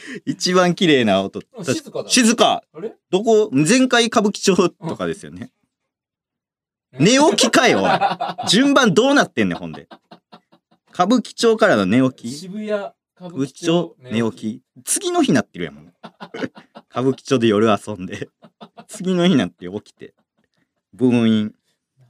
[0.25, 1.41] 一番綺麗な音。
[1.57, 2.09] あ静かだ。
[2.09, 2.63] 静か。
[2.73, 2.93] あれ？
[3.09, 5.51] どこ、前回歌舞伎町とかですよね。
[6.93, 7.89] 寝起きかよ、おい。
[8.49, 9.87] 順番どうなってんねん、ほんで。
[10.93, 12.31] 歌舞伎町からの寝起き。
[12.31, 14.61] 渋谷歌歌舞伎町町寝起き。
[14.83, 15.75] 次の日なってるやん。
[16.91, 18.29] 歌舞伎町で夜遊んで。
[18.87, 20.13] 次の日なって起きて。
[20.93, 21.55] ブーイン。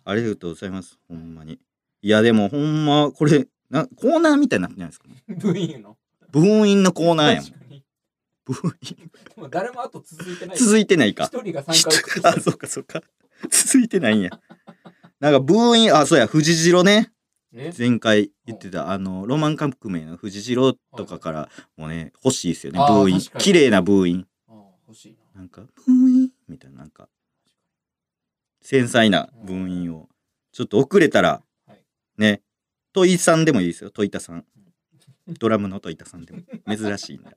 [0.05, 1.59] ありがとうございますほんまに。
[2.01, 5.07] いやでもほんまこれなコーナーみたいになってないですか？
[5.29, 5.97] 部員の？
[6.29, 7.43] ブーインのコーナーやん。
[7.45, 7.62] 確かに
[8.45, 10.57] ブーインでも誰もあと続いてない。
[10.57, 11.29] 続いてないか。
[11.31, 11.63] 一人が
[12.29, 13.01] あそうかそうか。
[13.49, 14.29] 続いてないんや。
[15.19, 17.11] なんかブーインあそうや藤次郎ね。
[17.51, 17.73] ね。
[17.77, 22.79] 前回言ってたあのロマン革命の藤次郎とかからもね欲しいですよね。
[22.79, 23.19] ブあーーイン。
[23.39, 24.27] 綺麗なブーイン。
[24.47, 24.53] あ
[24.87, 25.41] 欲しいな。
[25.41, 26.31] なんか、ブーイン？
[26.47, 27.09] みたいな、なんか、
[28.61, 30.07] 繊細なブーインを、
[30.51, 31.83] ちょっと遅れたらはい、
[32.17, 32.43] ね、
[32.91, 34.45] トイさんでもいいですよ、トイタさん。
[35.27, 36.41] ドラムのトイタさんでも。
[36.67, 37.31] 珍しいんだ。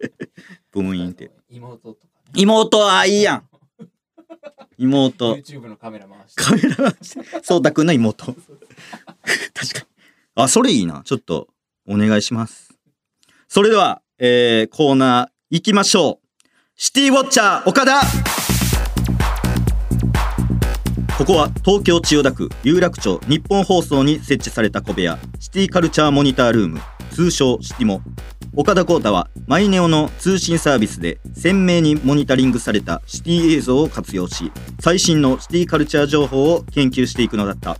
[0.72, 1.30] ブーインって。
[1.48, 3.48] 妹とかね妹は、いいやん
[4.78, 5.36] 妹。
[5.36, 8.26] YouTube のカメラ回してカメラ回して、そうたくんの妹。
[8.26, 9.86] 確かに。
[10.34, 11.02] あ、それいいな。
[11.04, 11.48] ちょっと、
[11.88, 12.74] お願いします。
[13.48, 16.26] それでは、えー、コーナー行きましょう。
[16.74, 18.02] シティウォッチャー岡田
[21.16, 26.80] ここは東京千代田区有楽町日本放送に設置された小部屋シティカルチャーモニタールーム
[27.16, 28.02] 通称シティモ。
[28.54, 37.78] 岡田光太はマイネオの通信サービスで鮮明にモニタリングされたシティ映像を活用し最新のシティカルチャー情報を研究していくのだった。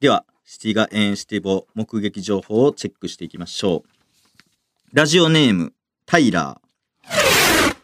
[0.00, 4.96] ではシティがエンシティボ目撃情報をチェックしていきましょう。
[4.96, 5.74] ラジオネーム
[6.06, 7.76] タイラー。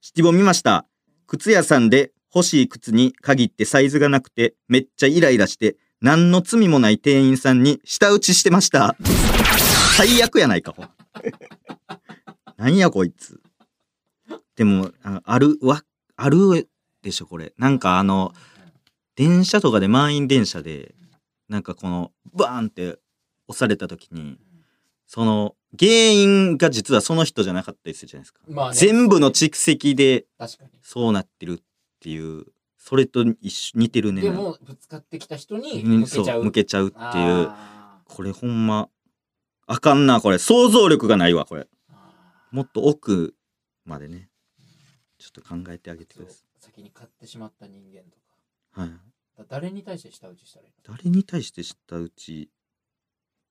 [0.00, 0.86] シティボ見ました。
[1.26, 8.96] 靴屋さんで欲しい靴に限ってサイズがなくてめっちゃイライラして何の罪もない店員さんに舌打ちしてました。
[9.96, 10.90] 最悪やないかほん。
[12.56, 13.40] なんやこいつ。
[14.54, 15.82] でもああるわ
[16.16, 16.68] ある
[17.02, 17.52] でしょこれ。
[17.58, 18.32] なんかあの
[19.16, 20.94] 電車とかで満員電車で
[21.48, 22.98] なんかこのバーンって
[23.48, 24.38] 押された時に
[25.08, 28.76] その原因が実はその人じゃなかったりするじゃないですか、まあね。
[28.76, 30.26] 全部の蓄積で
[30.82, 31.62] そうなってるっ
[32.00, 32.46] ていう
[32.88, 34.22] それと一緒似てるね。
[34.22, 37.02] でもぶつかってきた人にうん向けちゃそうう向けちゃうっていう。
[37.50, 38.88] あこれほんま
[39.66, 40.38] あかんなこれ。
[40.38, 41.68] 想像力がないわこれ。
[42.50, 43.34] もっと奥
[43.84, 44.30] までね。
[45.18, 48.20] ちょっと考えてあげてくださ先に買ってしまった人間とい、
[48.72, 48.80] か。
[48.80, 48.90] はい、
[49.36, 50.96] だ誰に対して舌打ちしたらいいの？
[50.96, 52.48] 誰に対して舌打ち？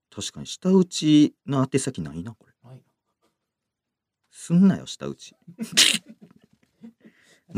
[0.10, 2.54] 確かに舌打ちの宛先ないなこれ。
[2.67, 2.84] ないな
[4.32, 5.36] すんなよ舌打ち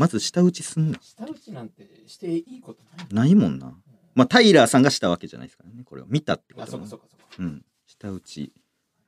[0.00, 0.98] まず舌打ちすんな。
[1.02, 3.06] 舌打ちなんてしていいことない。
[3.14, 3.74] ないもんな。
[4.14, 6.06] まあタイラーさんがしたわけじゃないですからねこれを。
[6.08, 6.86] 見たってこあとね。
[6.88, 7.26] そうかそうかそうか。
[7.38, 7.62] うん。
[7.86, 8.50] 舌打ち。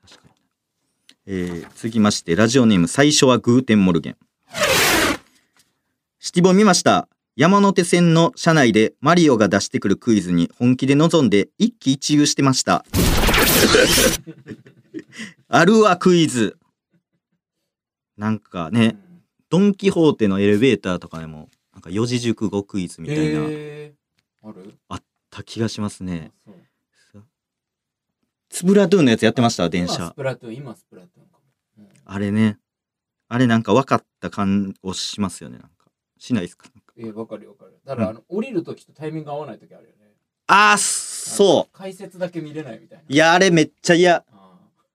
[0.07, 0.35] 確かに。
[1.25, 4.19] えー、続きましてラジオネーム最初はグーテンモルゲン。
[6.19, 7.09] シティボ見ました。
[7.37, 12.85] 山手線の車内でマリオが出してくるクイズに本気で臨んで一喜一憂してました。
[15.49, 16.59] あるわクイズ。
[18.19, 19.12] なんかね、うん
[19.53, 24.49] ドン・キホーテのエレベーターとかでもなんか四字熟語クイズみたいなへー。
[24.49, 24.75] ある？
[25.29, 26.33] た気がしますね。
[28.51, 29.69] スプラトゥーンのやつやってました？
[29.69, 31.45] 電今ス車プラトゥーン今スプラトゥーンかも、
[31.81, 31.89] うん。
[32.03, 32.57] あれね。
[33.29, 35.69] あれなんか分かった感をしますよねなんか。
[36.19, 36.71] しないですか？
[36.75, 36.95] なんか。
[36.97, 37.79] いやわかるよわかる。
[37.85, 39.97] だから、あの降りる時とタイミング合わない時あるよね。
[40.47, 41.77] あーそう。
[41.77, 43.05] 解説だけ見れないみたいな。
[43.07, 44.17] いやあれめっちゃ嫌。
[44.17, 44.25] あ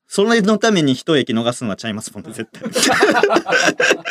[0.08, 2.64] それのために一駅逃すのはちゃいますもんね絶対。
[2.64, 4.04] ー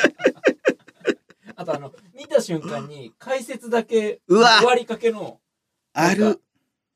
[1.56, 4.59] あとあの、見た瞬間に解説だけうわ。
[4.59, 5.40] 終わりかけの、
[5.94, 6.40] ある。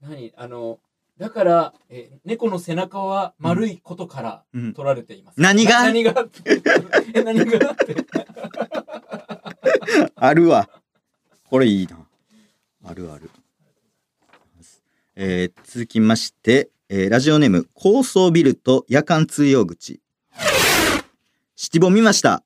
[0.02, 0.78] 何あの、
[1.16, 4.74] だから、え猫の背中は丸いことからうん。
[4.74, 5.40] 取られています。
[5.40, 5.80] 何が？
[5.80, 6.12] な何が？
[7.14, 7.72] え、何が？
[7.72, 7.96] って。
[10.16, 10.68] あるわ。
[11.48, 11.98] これいいな。
[12.84, 13.30] あるある。
[15.16, 20.00] えー続きまして、えーラジオネーム高層ビルと夜間通用口。
[21.55, 22.42] シティボ見ました。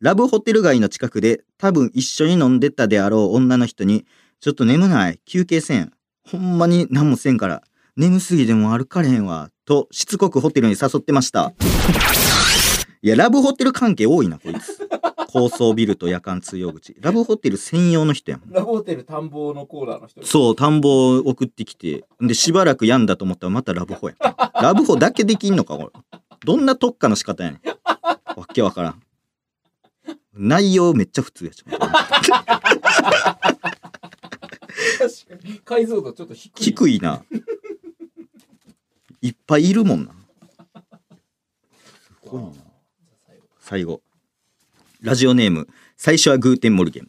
[0.00, 4.04] ラブホテル街の近くで多分一緒に飲んでたであろう女の人に
[4.40, 5.92] ちょっと眠ない休憩せん。
[6.28, 7.62] ほんまに何もせんから
[7.96, 11.54] 眠すぎても歩かれへんわとしつこくホテルに誘ってました。
[13.00, 14.73] いやラブホテル関係多いなこいつ。
[15.34, 16.94] 高層ビルと夜間通用口。
[17.00, 18.50] ラブホテル専用の人やもん。
[18.52, 20.24] ラブホテル探訪のコーナーの人。
[20.24, 24.14] そう田んぼを送ってきてでしばらく病んだと思ったらまたラブホや。
[24.62, 26.18] ラブホだけできんのかこれ。
[26.44, 27.60] どんな特化の仕方やねん。
[28.38, 29.02] わけわからん。
[30.34, 31.64] 内容めっちゃ普通やし。
[31.64, 32.60] 確か
[35.42, 35.58] に。
[35.64, 36.62] 解像度ちょっと低い。
[36.62, 37.24] 低いな。
[39.20, 40.14] いっぱいいるもんな。
[42.04, 42.52] すごいな。
[43.58, 44.03] 最後
[45.04, 47.08] ラジオネーム最初はグーテンモルゲン。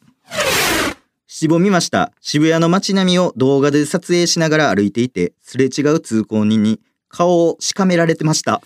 [1.27, 2.11] 七五見ました。
[2.19, 8.61] 渋谷の街並みを動画で撮影しながら歩いていてすれ違う通行人に顔をしかめられてました。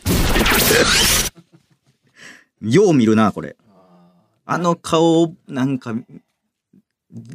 [2.60, 3.56] よう見るなこれ。
[3.70, 4.10] あ
[4.46, 5.94] あの顔なんか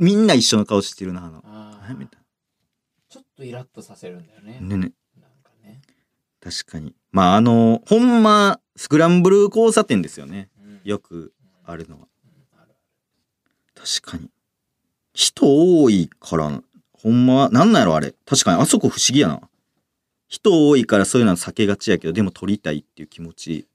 [0.00, 1.42] みんな一緒の顔してるなあの。
[1.44, 1.80] あ
[3.08, 4.58] ちょっとイラッとさせるんだよね。
[4.60, 4.92] なねね。
[5.20, 5.80] なんかね。
[6.42, 6.96] 確かに。
[7.12, 10.48] まああのほんまスクランブル交差点ですよね。
[10.60, 10.80] うん。
[10.82, 11.32] よく
[11.64, 12.06] あるのは。
[13.74, 14.30] 確かに。
[15.14, 18.14] 人多いからほんまなんなんやろあれ。
[18.26, 19.40] 確かにあそこ不思議やな。
[20.28, 23.68] 人多いからそういうのは避けがちやけどでも撮りたいっていう気持ち。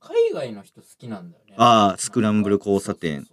[0.00, 1.54] 海外の人好きなんだよね。
[1.56, 3.26] あースクランブル交差点。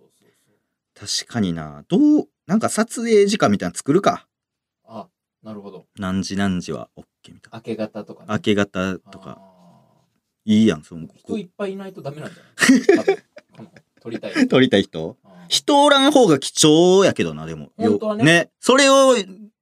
[0.96, 1.84] 確かにな。
[1.90, 4.28] どうなんか撮影時間みたいなの作るか。
[4.86, 5.08] あ、
[5.44, 5.86] なるほど。
[5.98, 7.58] 何時何時は OK みたいな。
[7.58, 8.28] 明け方とかね。
[8.30, 9.38] 明け方とか。
[9.40, 9.52] あ
[10.46, 13.18] いいやんそのー人いっぱいいないとダメなんじゃない？
[14.02, 14.34] 撮りたい。
[14.50, 15.18] 撮りたい人？
[15.48, 17.72] 人おらん方が貴重やけどなでも。
[17.78, 18.38] 本当はね。
[18.38, 19.16] よそれを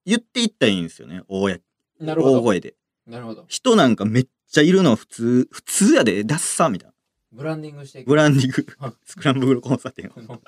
[0.05, 1.23] 言っていったらいいんですよね。
[1.27, 1.57] 大や
[1.99, 2.39] なるほど。
[2.39, 2.75] 大声で。
[3.07, 3.45] なるほど。
[3.47, 6.23] 人なんかめっちゃいるの普通普通やで。
[6.23, 6.93] ダッサみたいな。
[7.31, 8.07] ブランディングしていく。
[8.07, 8.65] ブランディング。
[8.79, 10.11] はい スクランブル交差点を。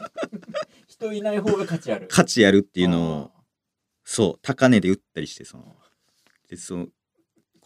[0.87, 2.07] 人いない方が価値ある。
[2.09, 3.31] 価値やるっていうのを
[4.05, 5.75] そう高値で売ったりしてその
[6.49, 6.91] でそう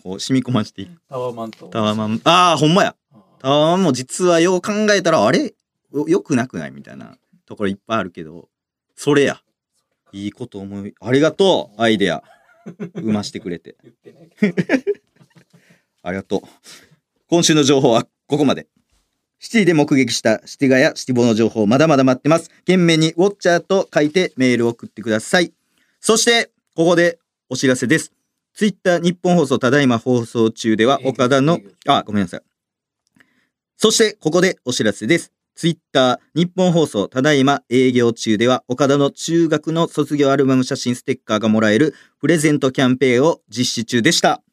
[0.01, 1.01] こう染み込ませていく。
[1.09, 1.67] タワーマンと。
[1.67, 2.95] タワーマンああほんまや。
[3.39, 5.53] タワーマンも実はよう考えたらあれ？
[5.95, 8.49] よよくなくないみたいなところいっぱいあるけど
[8.95, 9.41] それや。
[10.11, 12.23] いいこと思いありがとうアイデア。
[12.95, 13.75] 生ましてくれて。
[16.01, 16.41] ありがとう。
[17.27, 18.67] 今週の情報はここまで。
[19.39, 22.49] シティで目撃したシティガやシティボの情報まだまだ待ってます。
[22.61, 25.53] 懸命にウォッチャーと書いてメールを送ってください。
[25.99, 28.13] そしてここでお知らせです。
[28.53, 32.41] ツイッター日本放送ただいま放送中では岡田のあごめんなさい。
[33.77, 44.43] そしてここでお知らせですツイッター日本放送ただいま営業中では岡田の中学の卒業アルバム写真ステッカーがもらえるプレゼントキャンペーンを実施中でした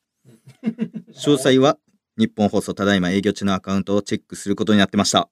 [0.65, 1.77] 詳細は
[2.17, 5.29] 日本放送ただいま営業中のアカウントをチェックすることになってました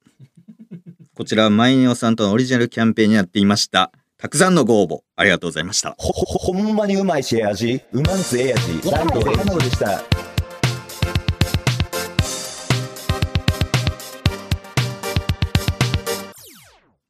[1.14, 7.80] こちらはマイネオさんとのオリジナルキャンペーンになっていましたたくさんのご応募ありがとうございましたほ、ほ、ほんまにうまいし、味。
[7.92, 8.90] うまんすええ味。
[8.90, 10.29] ライトでした。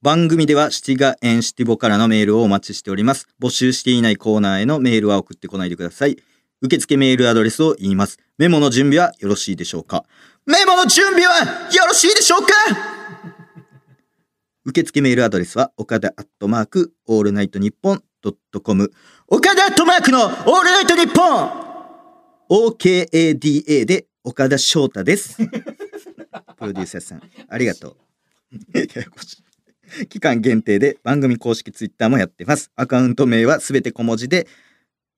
[0.02, 3.28] 番組ではシティガエンシティボからのメールをお待ちしております。
[3.38, 6.16] 募集していないコーナーへのメールは送ってこないでください。
[6.62, 8.18] 受付メールアドレスを言います。
[8.38, 10.06] メモの準備はよろしいでしょうか？
[10.46, 12.48] メモの準備はよろしいでしょうか？
[14.64, 18.92] 受付メールアドレスは岡田アットマークオールナイトニッポンドットコム
[19.29, 20.31] 岡田アットマークのオー
[20.62, 21.50] ルナイトニッポン
[22.48, 25.37] OKADA で岡田翔太です。
[25.37, 25.42] プ
[26.60, 28.79] ロデューサーさん、ありがとう。
[28.79, 29.44] ややこしい
[30.08, 32.70] 期間限定で番組公式ツイッターもやってます。
[32.76, 34.46] アカウント名はすべて小文字で、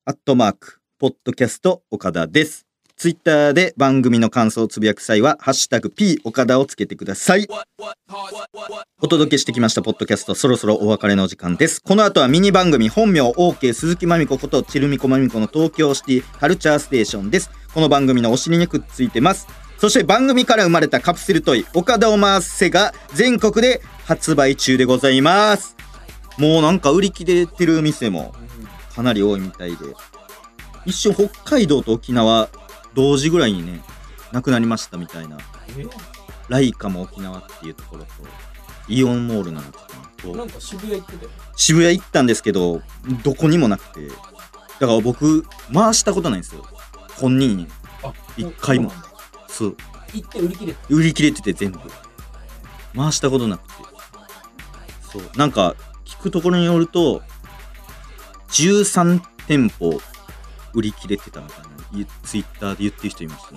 [0.04, 2.66] アットマーク、ポッドキャスト岡田です。
[2.96, 7.48] ツイッターで番組の感想をつぶやく際は、ハッシュタグ P 岡田をつけてください。
[9.00, 11.82] お届けしてきましたポッドキャスト、そろそろお別れの時間です。
[11.82, 17.50] この後はミニ番組、本名 OK 鈴木まみ子ことチルミコまみこの東京シティカルチャーステーションです。
[17.74, 19.48] この番組のお尻にくっついてます。
[19.78, 23.82] そして番組から生まれたカプセルトイ、岡田を回せが全国で
[24.12, 25.74] 発売中でございます。
[26.36, 28.34] もうなんか売り切れてる店も
[28.94, 29.86] かなり多いみたいで、
[30.84, 32.50] 一瞬北海道と沖縄
[32.92, 33.80] 同時ぐらいにね
[34.30, 35.38] なくなりましたみたいな。
[35.78, 35.86] え？
[36.50, 38.10] ライカも沖縄っていうところと
[38.86, 39.78] イオンモールなんて
[40.18, 41.30] となんか渋谷行ってたよ。
[41.56, 42.82] 渋谷行ったんですけど
[43.24, 44.08] どこにもなくて。
[44.08, 44.14] だ
[44.88, 46.66] から僕回したことないんですよ。
[47.18, 47.66] 本人に。
[48.02, 48.92] あ一回も。
[49.48, 49.76] そう。
[50.12, 50.80] 行って売り切れた。
[50.90, 51.80] 売り切れてて全部。
[52.94, 53.91] 回したことなくて
[55.12, 55.22] そう。
[55.36, 57.22] なんか聞くところによると
[58.48, 60.00] 13店舗
[60.74, 63.54] 売り切れてたみたいなツイッターで言ってる人いました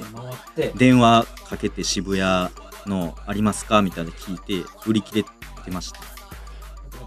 [0.61, 0.71] ね。
[0.75, 2.49] 電話かけて渋谷
[2.85, 5.29] のありますかみたいなの聞いて売り切れて
[5.71, 5.99] ました。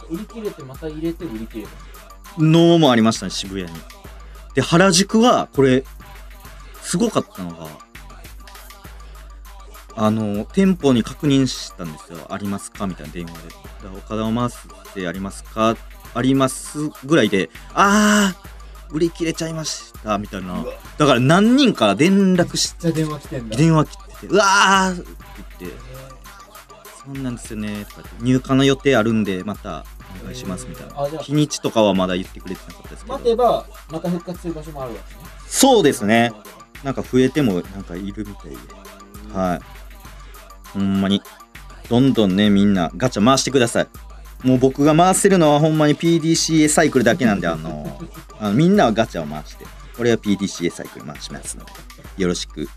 [0.08, 2.42] 売り切れてまた入れて売り切れた。
[2.42, 3.78] のもありましたね渋谷に。
[4.54, 5.84] で原宿はこれ
[6.82, 7.68] すごかったのが
[10.00, 12.18] あの店舗に確認したんですよ。
[12.30, 12.86] ありますか？
[12.86, 15.76] みたいな電話で岡田を回すってありますか？
[16.14, 20.64] ありますぐらいであー売り切れちゃいましたみたいな。
[20.98, 23.56] だから何人か連絡しじゃあ電話来てんだ。
[23.56, 25.04] 電話切っててうわーって
[25.58, 25.78] 言って
[27.14, 29.84] そうなんですよねとかって入荷の予定あるんでまた
[30.20, 31.18] お願いしますみたいな。
[31.18, 33.14] 日にちとかはまだ言ってくれてなかったですけど。
[33.14, 35.20] 待てばまた復活する場所もあるわけね。
[35.48, 36.32] そうですね。
[36.84, 38.56] なんか増えてもなんかいるみたいで。
[39.34, 39.77] はい
[40.72, 41.22] ほんまに。
[41.88, 43.88] どんどんねみんなガチャ回してください。
[44.46, 48.00] もう僕が回せるのはほんまに PDCA サイクルだけなんであの
[48.38, 49.64] あのみんなはガチャを回して
[49.98, 51.72] 俺は PDCA サイクル回しますので
[52.18, 52.68] よろしく。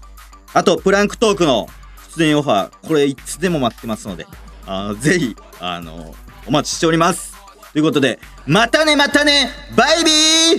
[0.53, 1.67] あとプランクトークの
[2.15, 4.25] 出演オファーこれいつでも待ってますので
[4.65, 6.15] あのぜひあの
[6.47, 7.35] お待ちしております。
[7.73, 10.11] ということでまたねまたねバイビ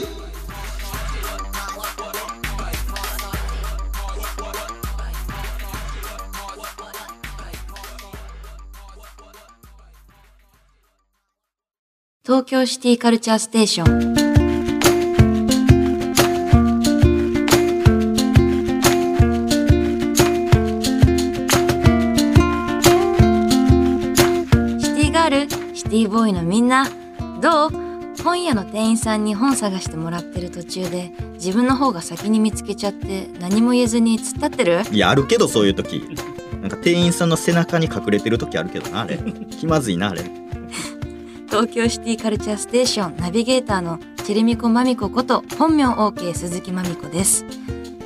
[0.03, 0.22] ー
[12.33, 13.87] 東京シティカルチャーステーション。
[24.81, 26.89] シティガールシティボーイのみんな
[27.43, 27.71] どう？
[28.25, 34.81] 本屋の店員さんに本探してもらってる途中で自分の方が先に見つけちゃって何も言えずに突っ立ってる？
[34.91, 36.03] いやあるけどそういう時。
[36.63, 39.19] なんか店員さんの背中に隠れてる時あるけどなあれ。
[39.51, 40.23] 気まずいなあれ。
[41.53, 47.45] 東京シティカルチャーステーションナビゲーターのチェルミコマミコこと本名 OK 鈴木まみこです。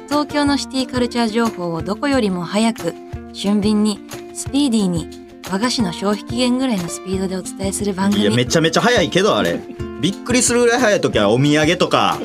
[0.08, 2.92] 東京のシティカルチャー情報をどこよりも早く
[3.32, 4.00] 俊敏に
[4.34, 5.08] スピーディーに
[5.48, 8.24] 和菓子の消費期限ぐらいのスピードでお伝えする番組。
[8.24, 9.60] いやめちゃめちゃ早いけどあれ。
[10.00, 12.18] びっくりするぐらい早い時はお土産とか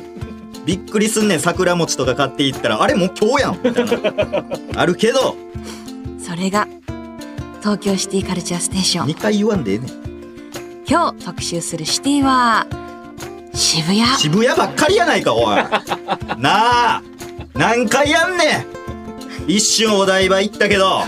[0.65, 4.43] びっくりすんねん桜餅とか買っていったらあれもう今日やんみたいな。
[4.75, 5.35] あるけど。
[6.17, 6.67] それが
[7.59, 9.05] 東京シティカルチャーステーション。
[9.05, 10.00] 2回言わんでええねん
[10.91, 12.67] 今日特集するシティは
[13.53, 14.01] 渋谷。
[14.17, 15.55] 渋谷ばっかりやないかおい。
[16.37, 17.01] なあ。
[17.53, 18.67] 何回やんね
[19.47, 19.49] ん。
[19.49, 21.03] 一瞬お台場行ったけど。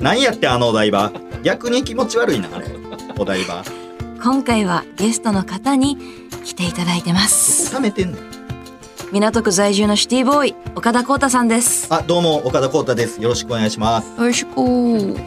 [0.00, 1.12] 何やってんあのお台場。
[1.42, 2.66] 逆に気持ち悪いなあれ。
[3.18, 3.62] お台場。
[4.22, 5.98] 今回はゲストの方に
[6.42, 7.74] 来ていただいてます。
[7.74, 8.18] 冷めてんねん
[9.12, 11.88] 港区在住のシティボーイ岡田光太さんです。
[11.90, 13.20] あどうも岡田光太です。
[13.20, 14.06] よろしくお願いします。
[14.18, 14.56] よろしく。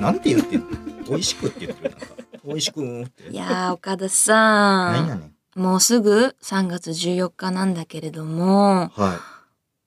[0.02, 0.66] なんて言ってんの？
[1.10, 1.92] 美味しくって言ってる。
[1.92, 2.08] なんか。
[2.46, 2.82] 美味しく
[3.30, 4.34] いやー岡田さ
[4.94, 5.62] 何やねん。
[5.62, 9.20] んもうすぐ3月14日なんだけれどもは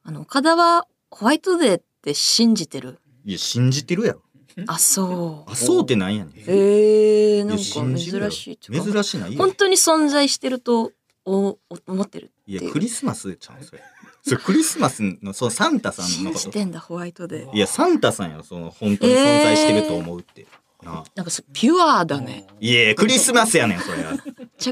[0.05, 2.99] あの岡田はホワイトデーって信じてる？
[3.25, 4.23] いいや信じてるやろ。
[4.67, 5.51] あそう。
[5.51, 6.35] あそうってなんやねん。
[6.47, 7.63] えー、なんか
[7.99, 8.59] 珍しい。
[8.59, 10.93] 珍しいな本当に存在してると
[11.25, 13.61] おお思ってるいやクリスマスちゃう？
[13.61, 13.83] んそれ。
[14.25, 16.45] それクリスマスのそうサンタさん信のこと。
[16.45, 17.57] じてんだホワイトデー。
[17.57, 21.05] いやサンタさんやその本当に存在してると思うって、なあな。
[21.23, 22.47] んかそピュアだね。
[22.61, 24.13] いやクリスマスやねんそれは。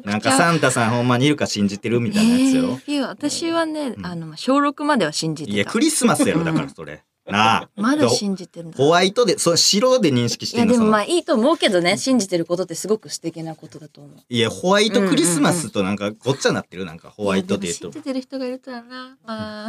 [0.04, 2.80] なんかサンタさんほんまにいるか信じてるみたいなやつよ。
[2.86, 4.06] えー、私はね、うん。
[4.06, 5.56] あの小6までは信じてた。
[5.56, 7.02] いやクリスマスやろだからそれ。
[7.26, 7.68] なあ。
[7.76, 14.18] まだ信じてるホワイトでそう白で認識しいやでもまあいいと思うけどね信じてることってすごく素敵なことだと思う。
[14.28, 16.84] いやホワイトクリスマスとなんかごっちゃになってる？
[16.84, 17.92] なんかホワイトデーと。
[17.92, 19.16] 信じてる人がいるとはな。
[19.24, 19.68] まあ、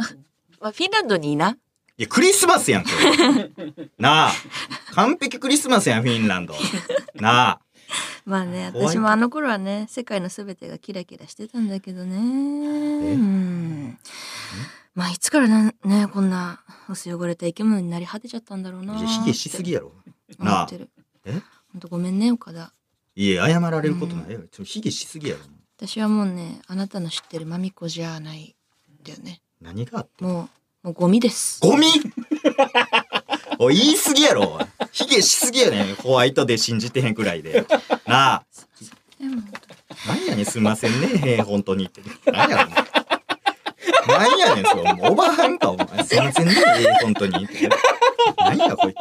[0.60, 1.56] まあ、フィンランドにいいな
[1.98, 3.50] いやクリスマスやんそれ。
[3.98, 4.32] なあ。
[4.94, 6.54] 完璧クリスマスやんフィンランド。
[7.14, 7.60] なあ。
[8.24, 12.16] まあね私もあの頃はね世界のすべてがキラキラしてたんだけどね。
[12.16, 13.98] うん。
[14.94, 19.92] まあいつからなねこんな薄汚れた生き物になり果てちゃったんだろうないや卑下しすぎやろ。
[20.38, 20.68] 思なあ
[21.24, 21.42] え？
[21.72, 22.72] ほんとごめんね岡田。
[23.14, 24.40] いや謝られることないよ。
[24.40, 25.42] ちょっと卑下しすぎやろ。
[25.76, 28.54] 私はもうねあなたの知ってるマミコじゃない
[29.02, 29.42] んだよね。
[29.60, 30.48] 何があってもう
[30.82, 31.60] もうゴミです。
[31.60, 31.86] ゴミ？
[33.58, 34.58] おい言い過ぎやろ。
[34.58, 35.94] おい卑下しすぎやねん。
[35.94, 37.64] ホワイトで信じてへんくらいで。
[38.04, 38.44] なあ。
[39.20, 39.42] でも
[40.08, 41.86] 何やねんすんませんねへえ本当に。
[41.86, 42.70] って何やろ
[44.08, 44.80] なんやねん、そ。
[44.80, 45.86] うおばはんか、お前。
[46.04, 47.48] すいませんね、ええ本当に。
[48.38, 48.96] なんや、こいつ。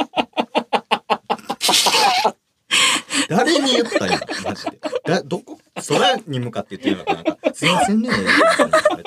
[3.27, 4.79] 誰に言ったんや、マジで。
[5.05, 5.57] だ、どこ、
[5.87, 7.21] 空に向かって言ってるのかな。
[7.21, 8.13] んか、すいませんね、え
[8.57, 9.03] 本当に。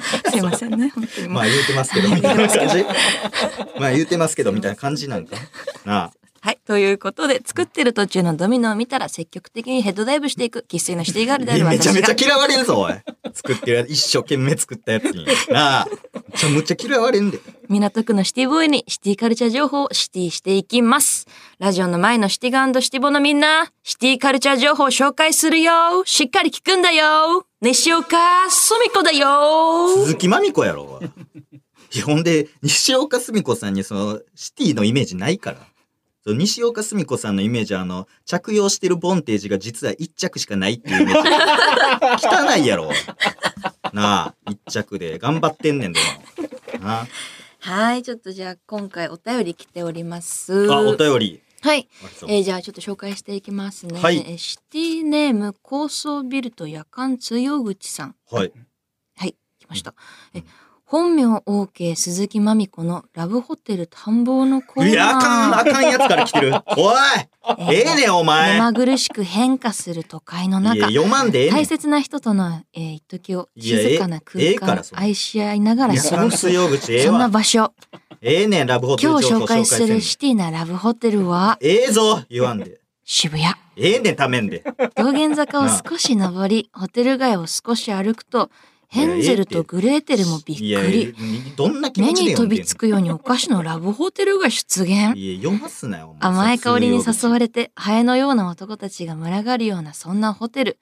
[0.30, 1.28] すいませんね、本当に。
[1.28, 2.84] まあ言うてますけど、みたいな感じ。
[3.78, 5.36] まあ言うてますけど、みたいな感じなんか
[5.84, 6.12] なあ。
[6.42, 6.58] はい。
[6.66, 11.92] ということで、作ってる途中のドミノを見たら積極的にヘッドダイブしていく生粋のシティガールであるめちゃ。
[11.92, 12.94] めちゃ嫌われるぞ、おい。
[13.34, 15.26] 作ってるやつ、一生懸命作ったやつに。
[15.50, 15.88] なあ。
[16.14, 17.38] めちゃむちゃ嫌われんで。
[17.68, 21.26] 港区のシティボーイにシティカルチャー情報をシティしていきます。
[21.58, 26.04] ラジオの前のシティガンシティボのみんな、シティカルチャー情報を紹介するよ。
[26.06, 27.49] しっかり聞くんだよ。
[27.62, 29.88] 西岡すみこだよ。
[30.04, 30.84] 鈴木まみこやろ。
[30.84, 31.06] お い
[31.92, 35.58] いやほんで、西岡澄子さんにその、シティのイメージないから。
[36.24, 42.24] そう西岡澄子さんのイメージは、あの、着用してるボンテージが実は一着しかないっていうイメージ。
[42.26, 42.90] 汚いやろ。
[43.92, 45.18] なあ、一着で。
[45.18, 46.00] 頑張ってんねんで
[46.78, 46.78] も。
[46.78, 47.06] な
[47.58, 48.02] はい。
[48.02, 50.70] ちょっとじゃあ今回お便り来ております。
[50.72, 50.76] あ。
[50.76, 51.42] あ、お便り。
[51.62, 51.88] はい。
[52.26, 54.00] えーじゃあちょっと紹介していきますね。
[54.00, 58.14] はいえーシティネーム高層ビルと夜間強口さん。
[58.30, 58.52] はい。
[59.16, 59.94] はい、来ました。
[60.34, 60.42] え、
[60.84, 64.90] 本名 OK 鈴木まみこのラブホテル探訪のコーナー。
[64.90, 66.52] いや、あかん、あかんやつから来てる。
[66.76, 66.96] おい
[67.70, 68.54] ええねん、お前。
[68.54, 70.86] 目まぐるしく変化する都会の中。
[70.86, 71.54] 読まんでええねん。
[71.56, 76.48] 大切な人との、えー、一時を静かな空間愛し合いながら夜過ごす。
[76.48, 77.28] ええそんなわ。
[77.28, 77.72] 場所。
[78.22, 81.56] ええねん、ラブホテル今日紹介するシティなラブホテルは？
[81.62, 82.78] ええぞ、言わんで。
[83.02, 83.46] 渋谷。
[83.76, 84.62] ええねん、ためんで。
[84.94, 88.50] 道玄坂を少し登り、ホテル街を少し歩くと、
[88.90, 91.14] ヘンゼルとグレーテルもびっくり。
[91.96, 95.16] 目に飛びつくようにお菓子のラブホテルが出現。
[95.16, 96.16] いや、読ますなよ。
[96.20, 100.78] お前甘い香りに誘われれて、ハエのような男たちが群がるようなそんなホテル。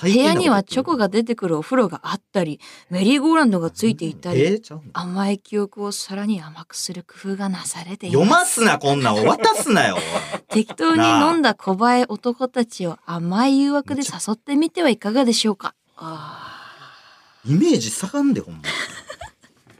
[0.00, 2.60] 部屋にはチョコが出てくるお風呂があったり、
[2.90, 8.38] メリーゴーランドがついていたり、甘い記憶をさらに甘くする工夫がなされてい読ま。
[8.40, 9.24] ますすな、こんなん。
[9.24, 9.96] 渡すなよ。
[10.48, 15.74] 適当に飲んだ小映え男たちを甘い誘惑で誘ってみてはいかがでしょうか？
[15.96, 16.51] あ
[17.44, 18.60] イメージ下がんで、ほんま。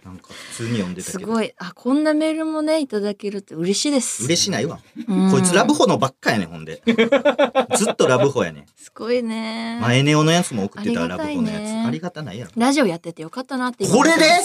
[0.05, 1.21] なんか、普通に読んーでたけど。
[1.21, 1.53] すごい。
[1.59, 4.25] あ、こんなメールもね、いただけるって嬉しいです。
[4.25, 4.81] 嬉しないわ。
[5.09, 6.83] うんこいつラブホのばっかやねん、ほんで。
[7.77, 8.65] ずっとラブホやねん。
[8.77, 9.79] すごいね。
[9.81, 11.63] マエネオのやつも送ってたありがたいラブホのやつ。
[11.63, 12.53] ねありがたないやろ。
[12.57, 14.25] ラジオやっててよかったなって今これで？
[14.25, 14.41] は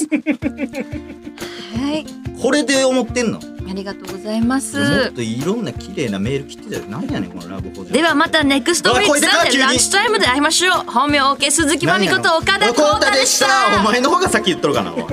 [1.93, 2.05] い。
[2.41, 3.39] これで思ってんの？
[3.69, 5.11] ありがとうございまもっす。
[5.11, 6.85] といろんな綺麗なメール来てたよ。
[6.85, 10.73] なんやねん、このラブホではまたネクストウィークさんでランチタイムで会いましょう。
[10.89, 13.81] 本名 OK 鈴木まみこと岡田光太でした。
[13.81, 15.03] お前の方が先言っとるかなおい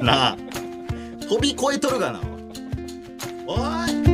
[0.00, 0.32] な。
[0.32, 0.36] あ
[1.28, 2.20] 飛び越えとるかな。
[3.46, 3.56] お
[4.10, 4.13] い。